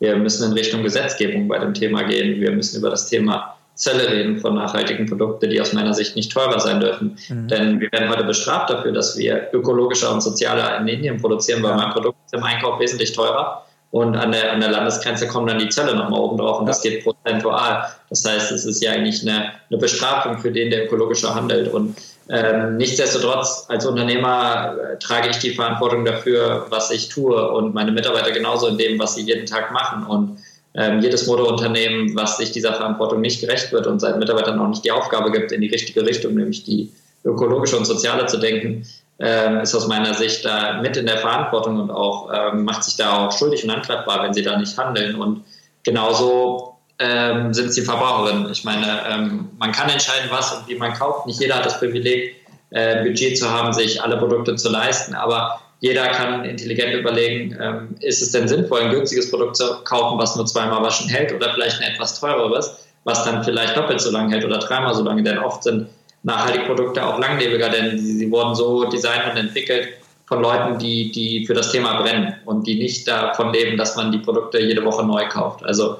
[0.00, 2.40] Wir müssen in Richtung Gesetzgebung bei dem Thema gehen.
[2.40, 6.32] Wir müssen über das Thema Zölle reden von nachhaltigen Produkten, die aus meiner Sicht nicht
[6.32, 7.16] teurer sein dürfen.
[7.28, 7.48] Mhm.
[7.48, 11.70] Denn wir werden heute bestraft dafür, dass wir ökologischer und sozialer in Indien produzieren, weil
[11.70, 11.76] ja.
[11.76, 13.64] mein Produkt ist im Einkauf wesentlich teurer.
[13.90, 16.82] Und an der, an der Landesgrenze kommen dann die Zölle nochmal oben drauf und das
[16.82, 17.84] geht prozentual.
[18.10, 21.72] Das heißt, es ist ja eigentlich eine, eine Bestrafung für den, der ökologischer handelt.
[21.72, 21.96] Und
[22.28, 27.92] ähm, nichtsdestotrotz, als Unternehmer äh, trage ich die Verantwortung dafür, was ich tue und meine
[27.92, 30.04] Mitarbeiter genauso in dem, was sie jeden Tag machen.
[30.04, 30.38] Und
[30.78, 34.84] ähm, jedes Modeunternehmen, was sich dieser Verantwortung nicht gerecht wird und seinen Mitarbeitern auch nicht
[34.84, 36.92] die Aufgabe gibt, in die richtige Richtung, nämlich die
[37.24, 38.86] ökologische und soziale zu denken,
[39.20, 42.96] äh, ist aus meiner Sicht da mit in der Verantwortung und auch ähm, macht sich
[42.96, 45.16] da auch schuldig und anklagbar, wenn sie da nicht handeln.
[45.16, 45.42] Und
[45.82, 48.48] genauso ähm, sind sie Verbraucherinnen.
[48.52, 51.26] Ich meine, ähm, man kann entscheiden, was und wie man kauft.
[51.26, 52.36] Nicht jeder hat das Privileg,
[52.70, 57.94] äh, Budget zu haben, sich alle Produkte zu leisten, aber jeder kann intelligent überlegen, ähm,
[58.00, 61.52] ist es denn sinnvoll, ein günstiges Produkt zu kaufen, was nur zweimal waschen hält oder
[61.54, 65.22] vielleicht ein etwas teureres, was dann vielleicht doppelt so lange hält oder dreimal so lange,
[65.22, 65.86] denn oft sind
[66.24, 69.88] nachhaltige Produkte auch langlebiger, denn sie, sie wurden so designt und entwickelt
[70.26, 74.12] von Leuten, die, die für das Thema brennen und die nicht davon leben, dass man
[74.12, 75.64] die Produkte jede Woche neu kauft.
[75.64, 75.98] Also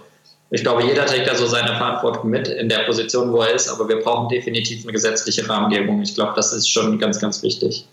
[0.50, 3.68] ich glaube, jeder trägt da so seine Verantwortung mit in der Position, wo er ist,
[3.68, 6.02] aber wir brauchen definitiv eine gesetzliche Rahmengebung.
[6.02, 7.86] Ich glaube, das ist schon ganz, ganz wichtig.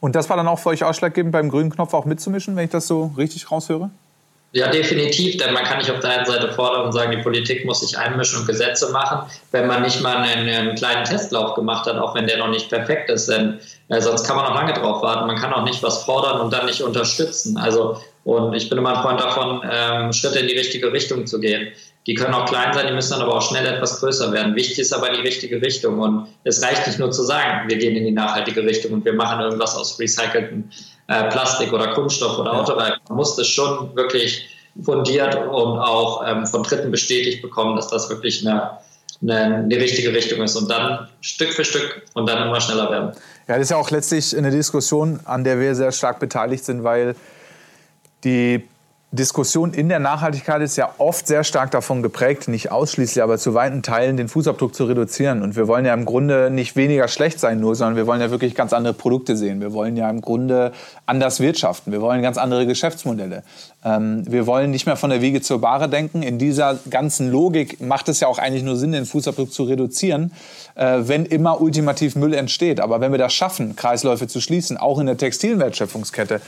[0.00, 2.70] Und das war dann auch für euch ausschlaggebend, beim grünen Knopf auch mitzumischen, wenn ich
[2.70, 3.90] das so richtig raushöre?
[4.52, 7.64] Ja, definitiv, denn man kann nicht auf der einen Seite fordern und sagen, die Politik
[7.64, 11.86] muss sich einmischen und Gesetze machen, wenn man nicht mal einen, einen kleinen Testlauf gemacht
[11.86, 14.72] hat, auch wenn der noch nicht perfekt ist, denn äh, sonst kann man noch lange
[14.72, 15.28] drauf warten.
[15.28, 17.58] Man kann auch nicht was fordern und dann nicht unterstützen.
[17.58, 21.38] Also, und ich bin immer ein Freund davon, ähm, Schritte in die richtige Richtung zu
[21.38, 21.68] gehen.
[22.06, 24.54] Die können auch klein sein, die müssen dann aber auch schnell etwas größer werden.
[24.54, 25.98] Wichtig ist aber in die richtige Richtung.
[25.98, 29.12] Und es reicht nicht nur zu sagen, wir gehen in die nachhaltige Richtung und wir
[29.12, 30.70] machen irgendwas aus recyceltem
[31.08, 32.60] äh, Plastik oder Kunststoff oder ja.
[32.60, 33.00] Autoreifen.
[33.08, 34.48] Man muss das schon wirklich
[34.82, 38.78] fundiert und auch ähm, von Dritten bestätigt bekommen, dass das wirklich eine,
[39.20, 40.56] eine, eine, richtige Richtung ist.
[40.56, 43.12] Und dann Stück für Stück und dann immer schneller werden.
[43.46, 46.82] Ja, das ist ja auch letztlich eine Diskussion, an der wir sehr stark beteiligt sind,
[46.82, 47.14] weil
[48.24, 48.66] die
[49.12, 53.54] Diskussion in der Nachhaltigkeit ist ja oft sehr stark davon geprägt, nicht ausschließlich, aber zu
[53.54, 55.42] weiten Teilen den Fußabdruck zu reduzieren.
[55.42, 58.30] Und wir wollen ja im Grunde nicht weniger schlecht sein nur, sondern wir wollen ja
[58.30, 59.60] wirklich ganz andere Produkte sehen.
[59.60, 60.70] Wir wollen ja im Grunde
[61.06, 61.90] anders wirtschaften.
[61.90, 63.42] Wir wollen ganz andere Geschäftsmodelle.
[63.84, 66.22] Ähm, wir wollen nicht mehr von der Wiege zur Bahre denken.
[66.22, 70.30] In dieser ganzen Logik macht es ja auch eigentlich nur Sinn, den Fußabdruck zu reduzieren,
[70.76, 72.78] äh, wenn immer ultimativ Müll entsteht.
[72.78, 76.40] Aber wenn wir das schaffen, Kreisläufe zu schließen, auch in der Textilwertschöpfungskette,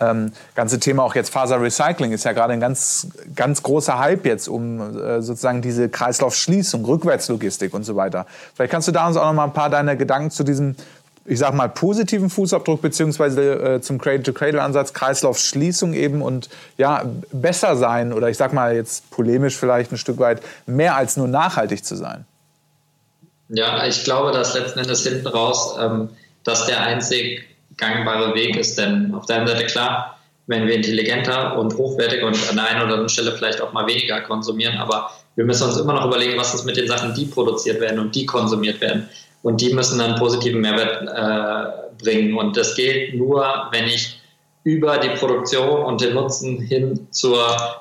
[0.00, 4.48] ähm, ganze Thema auch jetzt Faserrecycling ist ja gerade ein ganz, ganz großer Hype jetzt
[4.48, 8.26] um äh, sozusagen diese Kreislaufschließung, Rückwärtslogistik und so weiter.
[8.54, 10.76] Vielleicht kannst du da uns auch noch mal ein paar deiner Gedanken zu diesem
[11.28, 18.14] ich sag mal, positiven Fußabdruck beziehungsweise äh, zum Cradle-to-Cradle-Ansatz, Kreislaufschließung eben und ja, besser sein
[18.14, 21.96] oder ich sag mal jetzt polemisch vielleicht ein Stück weit, mehr als nur nachhaltig zu
[21.96, 22.24] sein?
[23.50, 26.08] Ja, ich glaube, dass letzten Endes hinten raus, ähm,
[26.44, 27.44] dass der einzig
[27.78, 28.78] gangbare Weg ist.
[28.78, 32.82] Denn auf der einen Seite klar, wenn wir intelligenter und hochwertiger und an der einen
[32.82, 36.38] oder anderen Stelle vielleicht auch mal weniger konsumieren, aber wir müssen uns immer noch überlegen,
[36.38, 39.08] was ist mit den Sachen, die produziert werden und die konsumiert werden.
[39.42, 42.36] Und die müssen dann positiven Mehrwert äh, bringen.
[42.36, 44.20] Und das geht nur, wenn ich
[44.64, 47.38] über die Produktion und den Nutzen hin zur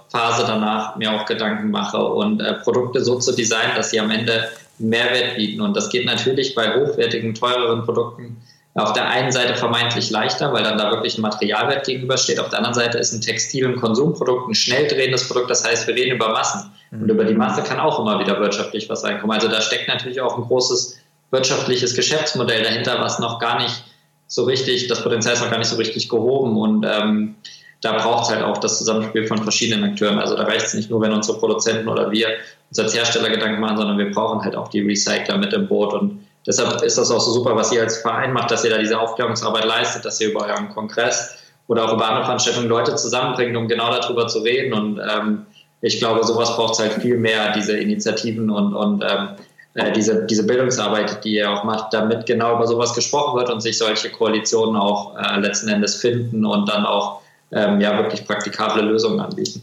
[0.10, 4.12] Phase danach mir auch Gedanken mache und äh, Produkte so zu designen, dass sie am
[4.12, 5.62] Ende Mehrwert bieten.
[5.62, 8.38] Und das geht natürlich bei hochwertigen, teureren Produkten
[8.78, 12.40] auf der einen Seite vermeintlich leichter, weil dann da wirklich ein Materialwert gegenübersteht.
[12.40, 15.50] Auf der anderen Seite ist ein Textil- und Konsumprodukt ein schnell drehendes Produkt.
[15.50, 16.72] Das heißt, wir reden über Massen.
[16.92, 17.10] Und mhm.
[17.10, 19.36] über die Masse kann auch immer wieder wirtschaftlich was reinkommen.
[19.36, 21.00] Also da steckt natürlich auch ein großes
[21.32, 23.84] wirtschaftliches Geschäftsmodell dahinter, was noch gar nicht
[24.28, 26.56] so richtig, das Potenzial ist noch gar nicht so richtig gehoben.
[26.56, 27.36] Und ähm,
[27.82, 30.20] da braucht es halt auch das Zusammenspiel von verschiedenen Akteuren.
[30.20, 32.28] Also da reicht es nicht nur, wenn unsere Produzenten oder wir
[32.70, 35.94] uns als Hersteller Gedanken machen, sondern wir brauchen halt auch die Recycler mit im Boot.
[35.94, 38.78] Und deshalb ist das auch so super, was ihr als Verein macht, dass ihr da
[38.78, 41.38] diese Aufklärungsarbeit leistet, dass ihr über euren Kongress
[41.68, 44.74] oder auch über andere Veranstaltungen Leute zusammenbringt, um genau darüber zu reden.
[44.74, 45.46] Und ähm,
[45.82, 49.30] ich glaube, sowas braucht es halt viel mehr, diese Initiativen und, und ähm,
[49.74, 53.62] äh, diese, diese Bildungsarbeit, die ihr auch macht, damit genau über sowas gesprochen wird und
[53.62, 57.22] sich solche Koalitionen auch äh, letzten Endes finden und dann auch
[57.52, 59.62] ähm, ja, wirklich praktikable Lösungen anbieten.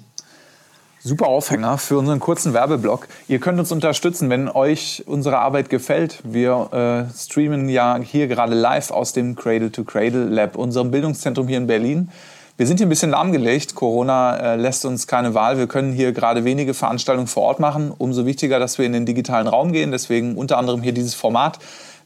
[1.07, 3.09] Super Aufhänger für unseren kurzen Werbeblock.
[3.29, 6.21] Ihr könnt uns unterstützen, wenn euch unsere Arbeit gefällt.
[6.25, 11.47] Wir äh, streamen ja hier gerade live aus dem Cradle to Cradle Lab, unserem Bildungszentrum
[11.47, 12.09] hier in Berlin.
[12.57, 13.75] Wir sind hier ein bisschen lahmgelegt.
[13.75, 15.59] Corona äh, lässt uns keine Wahl.
[15.59, 17.93] Wir können hier gerade wenige Veranstaltungen vor Ort machen.
[17.99, 19.91] Umso wichtiger, dass wir in den digitalen Raum gehen.
[19.91, 21.59] Deswegen unter anderem hier dieses Format.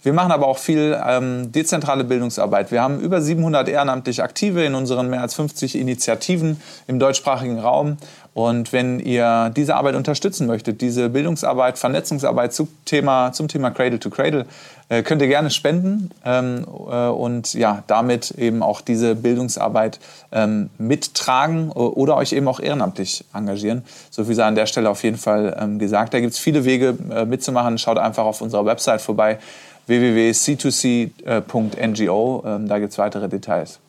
[0.03, 2.71] Wir machen aber auch viel ähm, dezentrale Bildungsarbeit.
[2.71, 7.97] Wir haben über 700 ehrenamtlich Aktive in unseren mehr als 50 Initiativen im deutschsprachigen Raum.
[8.39, 13.99] Und wenn ihr diese Arbeit unterstützen möchtet, diese Bildungsarbeit, Vernetzungsarbeit zum Thema, zum Thema Cradle
[13.99, 14.47] to Cradle,
[14.89, 19.99] äh, könnt ihr gerne spenden ähm, äh, und ja, damit eben auch diese Bildungsarbeit
[20.31, 23.83] ähm, mittragen oder euch eben auch ehrenamtlich engagieren.
[24.09, 26.15] So viel sei an der Stelle auf jeden Fall ähm, gesagt.
[26.15, 27.77] Da gibt es viele Wege äh, mitzumachen.
[27.77, 29.41] Schaut einfach auf unserer Website vorbei
[29.89, 32.45] www.c2c.ngo.
[32.47, 33.81] Ähm, da gibt es weitere Details.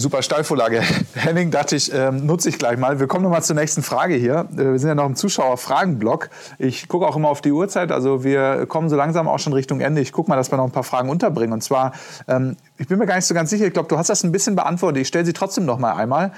[0.00, 0.80] Super Steilvorlage.
[1.14, 3.00] Henning, dachte ich, ähm, nutze ich gleich mal.
[3.00, 4.48] Wir kommen noch mal zur nächsten Frage hier.
[4.54, 6.30] Äh, wir sind ja noch im Zuschauerfragenblock.
[6.58, 7.92] Ich gucke auch immer auf die Uhrzeit.
[7.92, 10.00] Also wir kommen so langsam auch schon Richtung Ende.
[10.00, 11.52] Ich gucke mal, dass wir noch ein paar Fragen unterbringen.
[11.52, 11.92] Und zwar,
[12.28, 13.66] ähm, ich bin mir gar nicht so ganz sicher.
[13.66, 15.02] Ich glaube, du hast das ein bisschen beantwortet.
[15.02, 16.32] Ich stelle sie trotzdem noch mal einmal.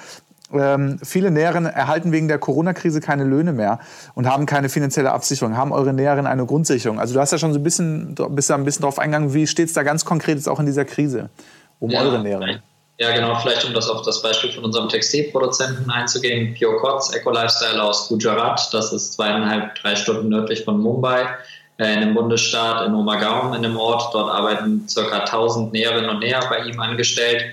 [0.53, 3.79] Ähm, viele Näherinnen erhalten wegen der Corona-Krise keine Löhne mehr
[4.15, 5.57] und haben keine finanzielle Absicherung.
[5.57, 6.99] Haben eure Näherinnen eine Grundsicherung?
[6.99, 9.35] Also du hast ja schon so ein bisschen, bist da ein bisschen drauf eingegangen.
[9.35, 11.31] Wie steht es da ganz konkret jetzt auch in dieser Krise
[11.79, 12.61] um ja, eure Näherinnen?
[13.03, 16.55] Ja, genau, vielleicht um das auf das Beispiel von unserem Textilproduzenten einzugehen.
[16.57, 18.73] Pure Cots Eco Lifestyle aus Gujarat.
[18.73, 21.23] Das ist zweieinhalb, drei Stunden nördlich von Mumbai
[21.79, 24.15] äh, in einem Bundesstaat in Omagaum, in einem Ort.
[24.15, 25.19] Dort arbeiten ca.
[25.19, 27.45] 1000 Näherinnen und Näher bei ihm angestellt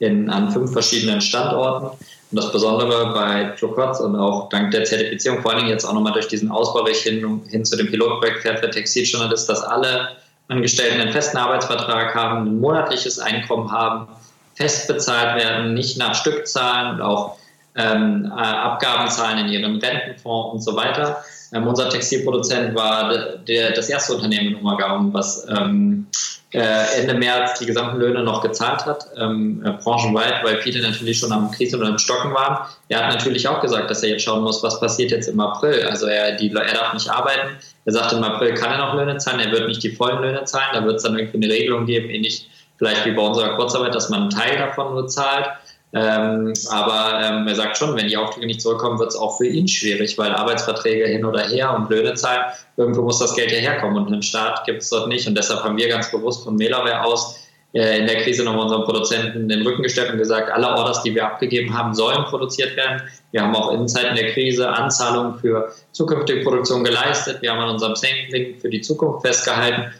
[0.00, 1.86] in, an fünf verschiedenen Standorten.
[2.32, 5.94] Und das Besondere bei Proquats und auch dank der Zertifizierung, vor allen Dingen jetzt auch
[5.94, 10.16] nochmal durch diesen Ausbau hin, hin zu dem Pilotprojekt Fair für Textiljournalist, dass alle
[10.48, 14.08] Angestellten einen festen Arbeitsvertrag haben, ein monatliches Einkommen haben,
[14.56, 17.36] fest bezahlt werden, nicht nach Stückzahlen und auch
[17.76, 21.22] ähm, äh, Abgaben zahlen in ihrem Rentenfonds und so weiter.
[21.52, 26.06] Ähm, unser Textilproduzent war der, der, das erste Unternehmen in Umagaum, was ähm,
[26.52, 31.18] äh, Ende März die gesamten Löhne noch gezahlt hat, ähm, äh, branchenweit, weil viele natürlich
[31.18, 32.66] schon am Krisen oder am Stocken waren.
[32.88, 35.86] Er hat natürlich auch gesagt, dass er jetzt schauen muss, was passiert jetzt im April.
[35.86, 37.56] Also er, die, er darf nicht arbeiten.
[37.84, 40.44] Er sagt, im April kann er noch Löhne zahlen, er wird nicht die vollen Löhne
[40.44, 40.70] zahlen.
[40.72, 42.48] Da wird es dann irgendwie eine Regelung geben, ähnlich
[42.78, 45.48] vielleicht wie bei unserer Kurzarbeit, dass man einen Teil davon nur zahlt.
[45.92, 49.46] Ähm, aber ähm, er sagt schon, wenn die Aufträge nicht zurückkommen, wird es auch für
[49.46, 52.44] ihn schwierig, weil Arbeitsverträge hin oder her und Löhne zahlen,
[52.76, 55.26] irgendwo muss das Geld ja herkommen und einen Staat gibt es dort nicht.
[55.26, 58.84] Und deshalb haben wir ganz bewusst von Melaware aus äh, in der Krise nochmal unseren
[58.84, 63.02] Produzenten den Rücken gestellt und gesagt, alle Orders, die wir abgegeben haben, sollen produziert werden.
[63.32, 67.42] Wir haben auch in Zeiten der Krise Anzahlungen für zukünftige Produktion geleistet.
[67.42, 69.92] Wir haben an unserem Sampling für die Zukunft festgehalten,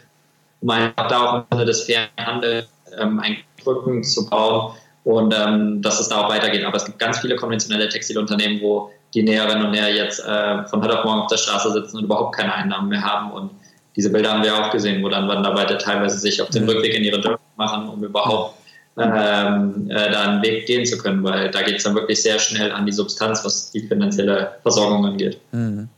[0.61, 5.33] um einfach da auch im Sinne des fairen Handels ähm, einen Rücken zu bauen und
[5.37, 6.65] ähm, dass es da auch weitergeht.
[6.65, 10.83] Aber es gibt ganz viele konventionelle Textilunternehmen, wo die Näherinnen und Näher jetzt äh, von
[10.83, 13.31] heute auf morgen auf der Straße sitzen und überhaupt keine Einnahmen mehr haben.
[13.31, 13.51] Und
[13.95, 16.69] diese Bilder haben wir auch gesehen, wo dann Wandarbeiter teilweise sich auf den mhm.
[16.69, 18.55] Rückweg in ihre Jobs machen, um überhaupt
[18.97, 22.39] ähm, äh, da einen Weg gehen zu können, weil da geht es dann wirklich sehr
[22.39, 25.39] schnell an die Substanz, was die finanzielle Versorgung angeht.
[25.51, 25.89] Mhm.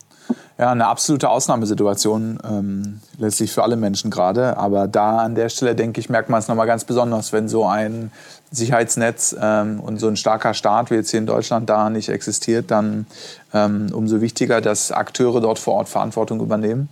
[0.59, 4.57] Ja, eine absolute Ausnahmesituation ähm, letztlich für alle Menschen gerade.
[4.57, 7.65] Aber da an der Stelle, denke ich, merkt man es nochmal ganz besonders, wenn so
[7.65, 8.11] ein
[8.51, 12.71] Sicherheitsnetz ähm, und so ein starker Staat wie jetzt hier in Deutschland da nicht existiert,
[12.71, 13.07] dann
[13.53, 16.89] ähm, umso wichtiger, dass Akteure dort vor Ort Verantwortung übernehmen.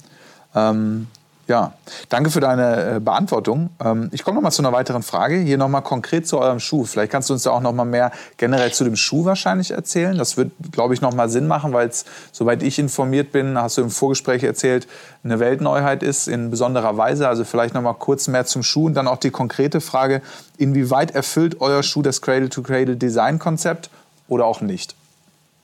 [0.55, 1.07] Ähm,
[1.47, 1.71] Ja,
[2.09, 3.69] danke für deine äh, Beantwortung.
[3.83, 5.37] Ähm, ich komme noch mal zu einer weiteren Frage.
[5.37, 6.83] Hier noch mal konkret zu eurem Schuh.
[6.83, 10.17] Vielleicht kannst du uns da auch noch mal mehr generell zu dem Schuh wahrscheinlich erzählen.
[10.17, 13.77] Das wird, glaube ich, noch mal Sinn machen, weil es, soweit ich informiert bin, hast
[13.77, 14.87] du im Vorgespräch erzählt,
[15.23, 17.29] eine Weltneuheit ist in besonderer Weise.
[17.29, 20.21] Also vielleicht noch mal kurz mehr zum Schuh und dann auch die konkrete Frage,
[20.57, 23.89] inwieweit erfüllt euer Schuh das Cradle-to-Cradle-Design-Konzept
[24.27, 24.95] oder auch nicht?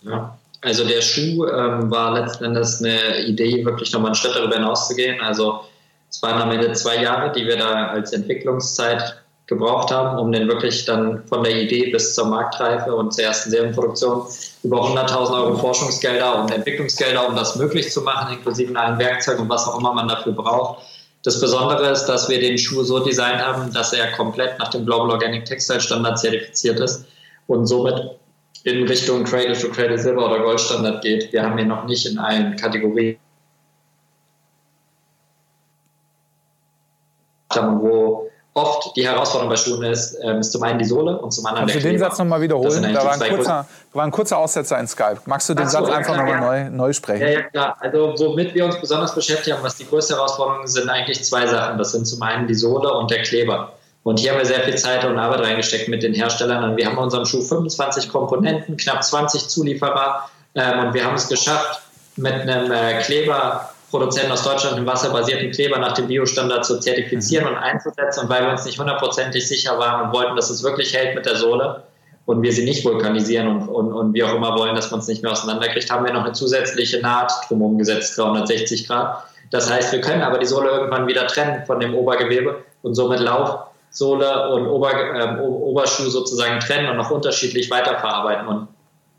[0.03, 0.37] Ja.
[0.61, 5.19] Also der Schuh ähm, war letzten Endes eine Idee, wirklich nochmal einen Schritt darüber hinauszugehen.
[5.19, 5.59] Also
[6.13, 10.47] es waren am Ende zwei Jahre, die wir da als Entwicklungszeit gebraucht haben, um den
[10.47, 14.23] wirklich dann von der Idee bis zur Marktreife und zur ersten Serienproduktion
[14.63, 19.49] über 100.000 Euro Forschungsgelder und Entwicklungsgelder, um das möglich zu machen, inklusive allen Werkzeugen und
[19.49, 20.83] was auch immer man dafür braucht.
[21.23, 24.85] Das Besondere ist, dass wir den Schuh so designt haben, dass er komplett nach dem
[24.85, 27.05] Global Organic Textile Standard zertifiziert ist
[27.47, 27.95] und somit
[28.65, 31.33] in Richtung Cradle to Cradle Silber oder Gold Standard geht.
[31.33, 33.17] Wir haben hier noch nicht in allen Kategorien
[37.61, 41.45] wo oft die Herausforderung bei Schuhen ist, ähm, ist zum einen die Sohle und zum
[41.45, 42.93] anderen Kannst der du den Satz nochmal wiederholen?
[42.93, 45.21] Da war ein, kurzer, war ein kurzer Aussetzer in Skype.
[45.25, 46.69] Magst du den so, Satz einfach nochmal ja.
[46.69, 47.21] neu, neu sprechen?
[47.21, 47.77] Ja, ja, klar.
[47.79, 51.77] Also womit wir uns besonders beschäftigt haben, was die größte Herausforderung sind, eigentlich zwei Sachen.
[51.77, 53.73] Das sind zum einen die Sohle und der Kleber.
[54.03, 56.63] Und hier haben wir sehr viel Zeit und Arbeit reingesteckt mit den Herstellern.
[56.63, 60.29] Und wir haben in unserem Schuh 25 Komponenten, knapp 20 Zulieferer.
[60.55, 61.81] Ähm, und wir haben es geschafft,
[62.17, 67.47] mit einem äh, Kleber Produzenten aus Deutschland einen wasserbasierten Kleber nach dem Biostandard zu zertifizieren
[67.47, 68.21] und einzusetzen.
[68.21, 71.27] Und weil wir uns nicht hundertprozentig sicher waren und wollten, dass es wirklich hält mit
[71.27, 71.83] der Sohle
[72.25, 75.07] und wir sie nicht vulkanisieren und, und, und wir auch immer wollen, dass man es
[75.07, 79.25] nicht mehr auseinanderkriegt, haben wir noch eine zusätzliche Naht drumherum gesetzt, 360 Grad.
[79.51, 83.19] Das heißt, wir können aber die Sohle irgendwann wieder trennen von dem Obergewebe und somit
[83.19, 88.47] Laufsohle und Ober, äh, Oberschuh sozusagen trennen und noch unterschiedlich weiterverarbeiten.
[88.47, 88.69] Und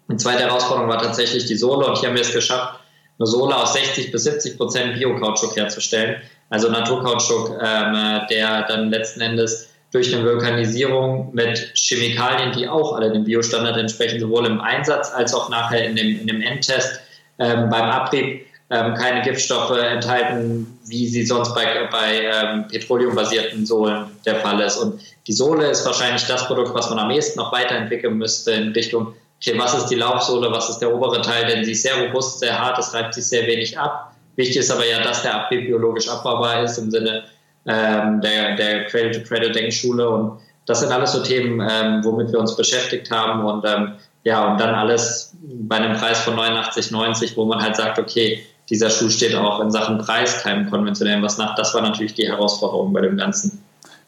[0.09, 2.81] eine zweite Herausforderung war tatsächlich die Sohle und hier haben wir es geschafft,
[3.19, 6.17] eine Sohle aus 60 bis 70 Prozent Bio-Kautschuk herzustellen.
[6.51, 13.13] Also Naturkautschuk, ähm, der dann letzten Endes durch eine Vulkanisierung mit Chemikalien, die auch alle
[13.13, 17.01] dem Biostandard entsprechen, sowohl im Einsatz als auch nachher in dem, in dem Endtest
[17.39, 24.07] ähm, beim Abrieb ähm, keine Giftstoffe enthalten, wie sie sonst bei, bei ähm, petroleumbasierten Sohlen
[24.27, 24.79] der Fall ist.
[24.79, 28.73] Und die Sohle ist wahrscheinlich das Produkt, was man am ehesten noch weiterentwickeln müsste in
[28.73, 29.15] Richtung
[29.47, 32.41] okay, was ist die Laufsohle, was ist der obere Teil, denn sie ist sehr robust,
[32.41, 34.13] sehr hart, es reibt sich sehr wenig ab.
[34.37, 37.25] Wichtig ist aber ja, dass der Abrieb biologisch abbaubar ist im Sinne
[37.67, 43.11] ähm, der, der Cradle-to-Cradle-Denkschule und das sind alles so Themen, ähm, womit wir uns beschäftigt
[43.11, 43.93] haben und ähm,
[44.25, 48.89] ja, und dann alles bei einem Preis von 89,90, wo man halt sagt, okay, dieser
[48.89, 51.55] Schuh steht auch in Sachen Preis keinem konventionellen was nach.
[51.57, 53.63] Das war natürlich die Herausforderung bei dem Ganzen.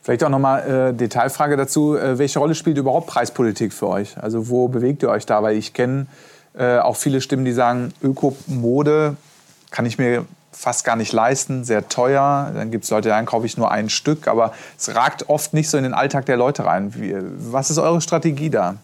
[0.07, 1.97] Vielleicht auch nochmal äh, Detailfrage dazu.
[1.97, 4.17] Äh, welche Rolle spielt überhaupt Preispolitik für euch?
[4.17, 5.43] Also wo bewegt ihr euch da?
[5.43, 6.07] Weil ich kenne
[6.57, 9.17] äh, auch viele Stimmen, die sagen, Ökomode
[9.73, 12.53] kann ich mir fast gar nicht leisten, sehr teuer.
[12.55, 14.29] Dann gibt es Leute, dann kaufe ich nur ein Stück.
[14.29, 16.95] Aber es ragt oft nicht so in den Alltag der Leute rein.
[16.95, 17.13] Wie,
[17.51, 18.77] was ist eure Strategie da?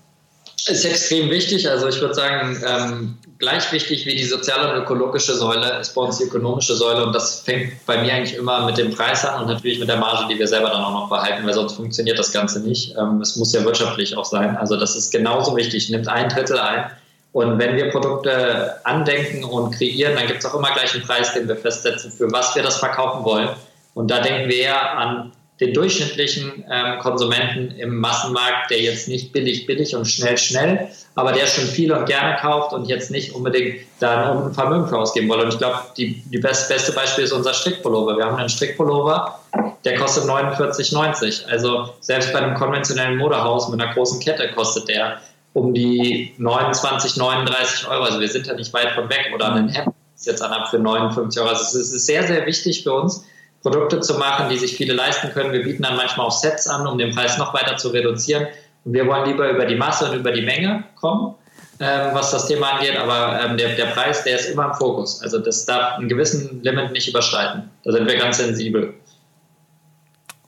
[0.66, 1.68] Ist extrem wichtig.
[1.68, 6.02] Also ich würde sagen, ähm, gleich wichtig wie die soziale und ökologische Säule ist bei
[6.02, 7.04] uns die ökonomische Säule.
[7.04, 9.96] Und das fängt bei mir eigentlich immer mit dem Preis an und natürlich mit der
[9.96, 12.94] Marge, die wir selber dann auch noch behalten, weil sonst funktioniert das Ganze nicht.
[12.96, 14.56] Ähm, es muss ja wirtschaftlich auch sein.
[14.56, 15.90] Also das ist genauso wichtig.
[15.90, 16.90] Nimmt ein Drittel ein.
[17.32, 21.32] Und wenn wir Produkte andenken und kreieren, dann gibt es auch immer gleich einen Preis,
[21.32, 23.48] den wir festsetzen, für was wir das verkaufen wollen.
[23.94, 29.32] Und da denken wir ja an den durchschnittlichen ähm, Konsumenten im Massenmarkt, der jetzt nicht
[29.32, 33.34] billig, billig und schnell, schnell, aber der schon viel und gerne kauft und jetzt nicht
[33.34, 35.40] unbedingt da ein Vermögen für ausgeben will.
[35.40, 38.16] Und ich glaube, die, die best, beste Beispiel ist unser Strickpullover.
[38.16, 39.38] Wir haben einen Strickpullover,
[39.84, 41.46] der kostet 49,90.
[41.46, 45.20] Also selbst bei einem konventionellen Modehaus mit einer großen Kette kostet der
[45.52, 48.04] um die 29, 39 Euro.
[48.04, 49.30] Also wir sind da nicht weit von weg.
[49.34, 51.50] Oder ein Hemd ist jetzt an für 59 Euro.
[51.50, 53.24] Also es ist sehr, sehr wichtig für uns,
[53.62, 55.52] Produkte zu machen, die sich viele leisten können.
[55.52, 58.46] Wir bieten dann manchmal auch Sets an, um den Preis noch weiter zu reduzieren.
[58.84, 61.34] Und wir wollen lieber über die Masse und über die Menge kommen,
[61.78, 62.96] ähm, was das Thema angeht.
[62.96, 65.22] Aber ähm, der, der Preis, der ist immer im Fokus.
[65.22, 67.70] Also das darf einen gewissen Limit nicht überschreiten.
[67.84, 68.94] Da sind wir ganz sensibel.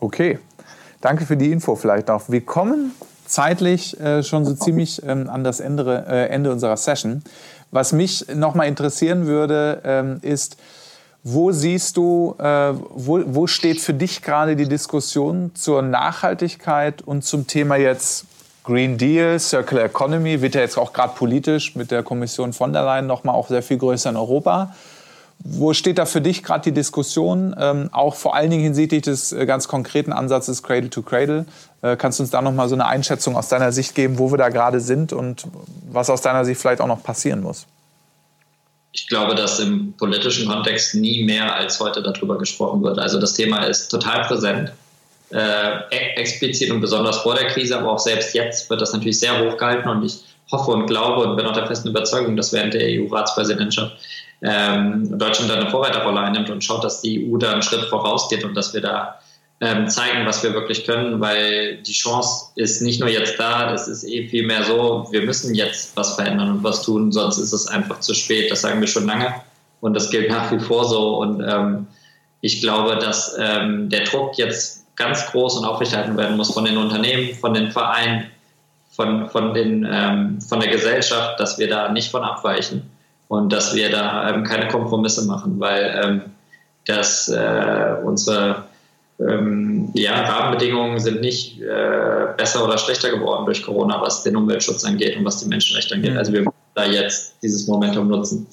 [0.00, 0.38] Okay,
[1.00, 2.28] danke für die Info vielleicht noch.
[2.28, 2.92] Wir kommen
[3.26, 7.22] zeitlich äh, schon so ziemlich ähm, an das Ende, äh, Ende unserer Session.
[7.70, 10.56] Was mich nochmal interessieren würde, ähm, ist,
[11.26, 17.24] wo siehst du, äh, wo, wo steht für dich gerade die Diskussion zur Nachhaltigkeit und
[17.24, 18.26] zum Thema jetzt
[18.62, 22.82] Green Deal, Circular Economy, wird ja jetzt auch gerade politisch mit der Kommission von der
[22.82, 24.74] Leyen nochmal auch sehr viel größer in Europa.
[25.38, 29.32] Wo steht da für dich gerade die Diskussion, ähm, auch vor allen Dingen hinsichtlich des
[29.32, 31.46] äh, ganz konkreten Ansatzes Cradle to Cradle?
[31.80, 34.38] Äh, kannst du uns da nochmal so eine Einschätzung aus deiner Sicht geben, wo wir
[34.38, 35.46] da gerade sind und
[35.90, 37.66] was aus deiner Sicht vielleicht auch noch passieren muss?
[38.94, 42.98] Ich glaube, dass im politischen Kontext nie mehr als heute darüber gesprochen wird.
[42.98, 44.72] Also das Thema ist total präsent,
[45.32, 49.18] äh, e-, explizit und besonders vor der Krise, aber auch selbst jetzt wird das natürlich
[49.18, 50.20] sehr hochgehalten und ich
[50.52, 53.96] hoffe und glaube und bin auch der festen Überzeugung, dass während der EU-Ratspräsidentschaft
[54.42, 58.54] ähm, Deutschland eine Vorreiterrolle einnimmt und schaut, dass die EU da einen Schritt vorausgeht und
[58.54, 59.18] dass wir da
[59.64, 63.88] ähm, zeigen, was wir wirklich können, weil die Chance ist nicht nur jetzt da, das
[63.88, 67.52] ist eh viel mehr so, wir müssen jetzt was verändern und was tun, sonst ist
[67.52, 68.50] es einfach zu spät.
[68.50, 69.34] Das sagen wir schon lange
[69.80, 71.16] und das gilt nach wie vor so.
[71.16, 71.86] Und ähm,
[72.42, 76.76] ich glaube, dass ähm, der Druck jetzt ganz groß und aufrechterhalten werden muss von den
[76.76, 78.30] Unternehmen, von den Vereinen,
[78.90, 82.82] von, von, den, ähm, von der Gesellschaft, dass wir da nicht von abweichen
[83.28, 86.22] und dass wir da ähm, keine Kompromisse machen, weil ähm,
[86.86, 88.64] dass äh, unsere
[89.20, 94.84] ähm, ja, Rahmenbedingungen sind nicht äh, besser oder schlechter geworden durch Corona, was den Umweltschutz
[94.84, 96.12] angeht und was die Menschenrechte angeht.
[96.12, 96.18] Mhm.
[96.18, 98.46] Also wir müssen da jetzt dieses Momentum nutzen.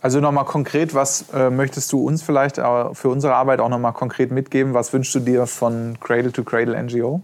[0.00, 4.32] Also nochmal konkret, was äh, möchtest du uns vielleicht für unsere Arbeit auch nochmal konkret
[4.32, 4.74] mitgeben?
[4.74, 7.22] Was wünschst du dir von Cradle to Cradle NGO?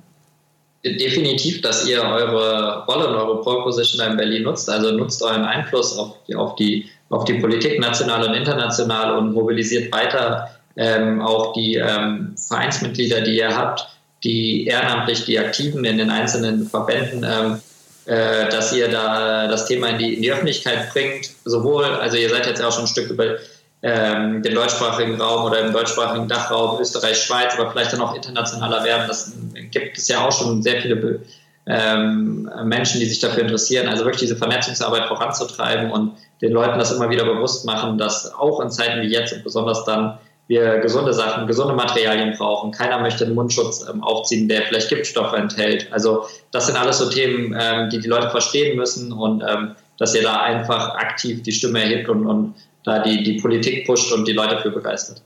[0.85, 4.71] Definitiv, dass ihr eure Rolle und eure Pole Position in Berlin nutzt.
[4.71, 9.33] Also nutzt euren Einfluss auf die, auf die, auf die Politik, national und international und
[9.33, 10.49] mobilisiert weiter
[10.79, 13.89] ähm, auch die ähm, Vereinsmitglieder, die ihr habt,
[14.23, 17.61] die ehrenamtlich, die Aktiven in den einzelnen Verbänden, ähm,
[18.07, 21.31] äh, dass ihr da das Thema in die, in die, Öffentlichkeit bringt.
[21.45, 23.37] Sowohl, also ihr seid jetzt auch schon ein Stück über
[23.83, 28.85] ähm, den deutschsprachigen Raum oder im deutschsprachigen Dachraum Österreich, Schweiz, aber vielleicht dann auch internationaler
[28.85, 29.09] werden.
[29.09, 29.33] Das
[29.73, 31.21] gibt es ja auch schon sehr viele
[31.67, 33.89] ähm, Menschen, die sich dafür interessieren.
[33.89, 38.61] Also wirklich diese Vernetzungsarbeit voranzutreiben und den Leuten das immer wieder bewusst machen, dass auch
[38.61, 40.19] in Zeiten wie jetzt und besonders dann
[40.49, 42.73] wir gesunde Sachen, gesunde Materialien brauchen.
[42.73, 45.93] Keiner möchte einen Mundschutz ähm, aufziehen, der vielleicht Giftstoffe enthält.
[45.93, 50.15] Also das sind alles so Themen, ähm, die die Leute verstehen müssen und ähm, dass
[50.15, 54.27] ihr da einfach aktiv die Stimme erhebt und, und da die, die Politik pusht und
[54.27, 55.23] die Leute für begeistert.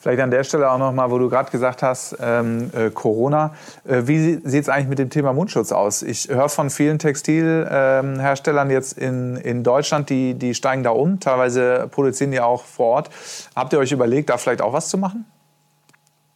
[0.00, 3.54] Vielleicht an der Stelle auch nochmal, wo du gerade gesagt hast, ähm, äh, Corona.
[3.84, 6.02] Äh, wie sieht es eigentlich mit dem Thema Mundschutz aus?
[6.02, 11.18] Ich höre von vielen Textilherstellern ähm, jetzt in, in Deutschland, die, die steigen da um.
[11.18, 13.10] Teilweise produzieren die auch vor Ort.
[13.56, 15.24] Habt ihr euch überlegt, da vielleicht auch was zu machen?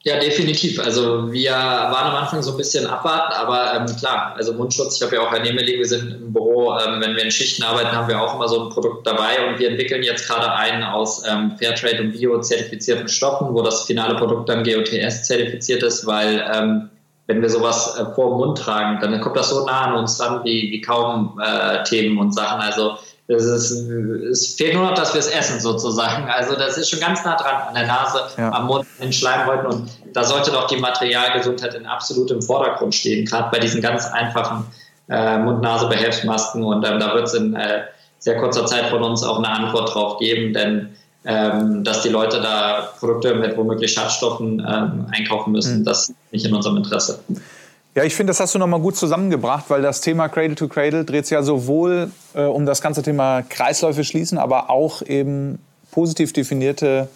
[0.05, 0.81] Ja, definitiv.
[0.81, 5.03] Also wir waren am Anfang so ein bisschen abwarten, aber ähm, klar, also Mundschutz, ich
[5.03, 7.93] habe ja auch ein Emily, wir sind im Büro, ähm, wenn wir in Schichten arbeiten,
[7.93, 11.23] haben wir auch immer so ein Produkt dabei und wir entwickeln jetzt gerade einen aus
[11.25, 16.91] ähm, Fairtrade und Bio-zertifizierten Stoffen, wo das finale Produkt dann GOTS zertifiziert ist, weil ähm,
[17.29, 20.21] wenn wir sowas äh, vor dem Mund tragen, dann kommt das so nah an uns
[20.21, 22.61] ran wie, wie kaum äh, Themen und Sachen.
[22.61, 22.99] Also
[23.37, 26.29] es, ist, es fehlt nur noch, dass wir es essen sozusagen.
[26.29, 28.51] Also das ist schon ganz nah dran an der Nase, ja.
[28.53, 33.25] am Mund, in den Schleimhäuten und da sollte doch die Materialgesundheit in absolutem Vordergrund stehen,
[33.25, 34.67] gerade bei diesen ganz einfachen
[35.09, 37.83] äh, Mund-Nase-Behelfsmasken und ähm, da wird es in äh,
[38.19, 40.91] sehr kurzer Zeit von uns auch eine Antwort drauf geben, denn
[41.25, 45.85] ähm, dass die Leute da Produkte mit womöglich Schadstoffen ähm, einkaufen müssen, mhm.
[45.85, 47.21] das ist nicht in unserem Interesse.
[47.95, 51.05] Ja, ich finde, das hast du nochmal gut zusammengebracht, weil das Thema Cradle to Cradle
[51.05, 55.59] dreht sich ja sowohl äh, um das ganze Thema Kreisläufe schließen, aber auch eben
[55.91, 57.09] positiv definierte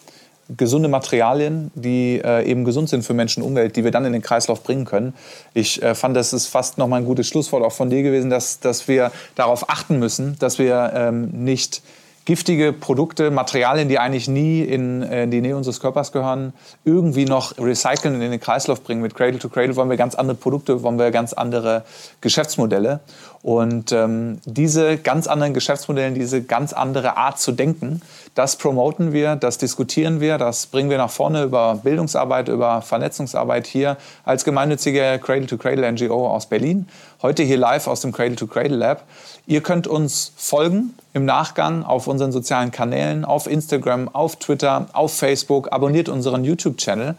[0.55, 4.13] gesunde Materialien, die äh, eben gesund sind für Menschen und Umwelt, die wir dann in
[4.13, 5.15] den Kreislauf bringen können.
[5.55, 8.61] Ich äh, fand, das ist fast nochmal ein gutes Schlusswort auch von dir gewesen, dass,
[8.61, 11.83] dass wir darauf achten müssen, dass wir ähm, nicht
[12.27, 16.53] giftige Produkte, Materialien, die eigentlich nie in, in äh, die Nähe unseres Körpers gehören,
[16.85, 19.01] irgendwie noch recyceln und in den Kreislauf bringen.
[19.01, 21.85] Mit Cradle to Cradle wollen wir ganz andere Produkte, wollen wir ganz andere
[22.21, 23.01] Geschäftsmodelle.
[23.47, 28.03] Und ähm, diese ganz anderen Geschäftsmodelle, diese ganz andere Art zu denken,
[28.35, 33.69] das promoten wir, das diskutieren wir, das bringen wir nach vorne über Bildungsarbeit, über Vernetzungsarbeit
[33.69, 36.89] hier als gemeinnützige Cradle to Cradle NGO aus Berlin.
[37.23, 39.05] Heute hier live aus dem Cradle to Cradle Lab.
[39.47, 45.17] Ihr könnt uns folgen im Nachgang auf unseren sozialen Kanälen, auf Instagram, auf Twitter, auf
[45.17, 45.71] Facebook.
[45.71, 47.15] Abonniert unseren YouTube-Channel.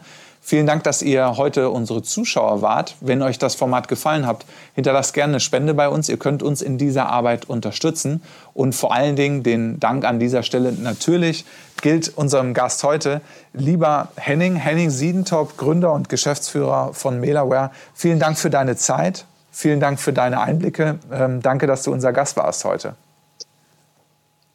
[0.48, 2.96] Vielen Dank, dass ihr heute unsere Zuschauer wart.
[3.02, 6.08] Wenn euch das Format gefallen hat, hinterlasst gerne eine Spende bei uns.
[6.08, 8.22] Ihr könnt uns in dieser Arbeit unterstützen.
[8.54, 11.44] Und vor allen Dingen den Dank an dieser Stelle natürlich
[11.82, 13.20] gilt unserem Gast heute,
[13.52, 17.70] lieber Henning, Henning Siedentop, Gründer und Geschäftsführer von Mailaware.
[17.92, 19.26] Vielen Dank für deine Zeit.
[19.50, 20.98] Vielen Dank für deine Einblicke.
[21.12, 22.94] Ähm, danke, dass du unser Gast warst heute.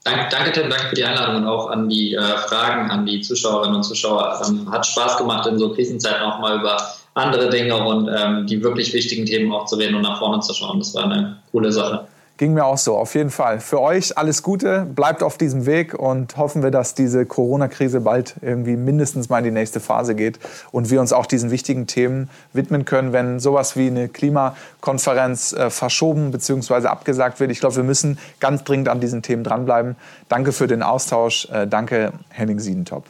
[0.03, 3.21] Danke, danke Tim, danke für die Einladung und auch an die äh, Fragen, an die
[3.21, 4.41] Zuschauerinnen und Zuschauer.
[4.45, 6.77] Ähm, hat Spaß gemacht, in so Krisenzeiten auch mal über
[7.13, 10.53] andere Dinge und ähm, die wirklich wichtigen Themen auch zu reden und nach vorne zu
[10.53, 10.79] schauen.
[10.79, 12.07] Das war eine coole Sache.
[12.37, 13.59] Ging mir auch so, auf jeden Fall.
[13.59, 18.35] Für euch alles Gute, bleibt auf diesem Weg und hoffen wir, dass diese Corona-Krise bald
[18.41, 20.39] irgendwie mindestens mal in die nächste Phase geht
[20.71, 25.69] und wir uns auch diesen wichtigen Themen widmen können, wenn sowas wie eine Klimakonferenz äh,
[25.69, 26.87] verschoben bzw.
[26.87, 27.51] abgesagt wird.
[27.51, 29.95] Ich glaube, wir müssen ganz dringend an diesen Themen dranbleiben.
[30.27, 31.47] Danke für den Austausch.
[31.51, 33.05] Äh, danke, Henning Siedentop.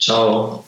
[0.00, 0.62] Ciao.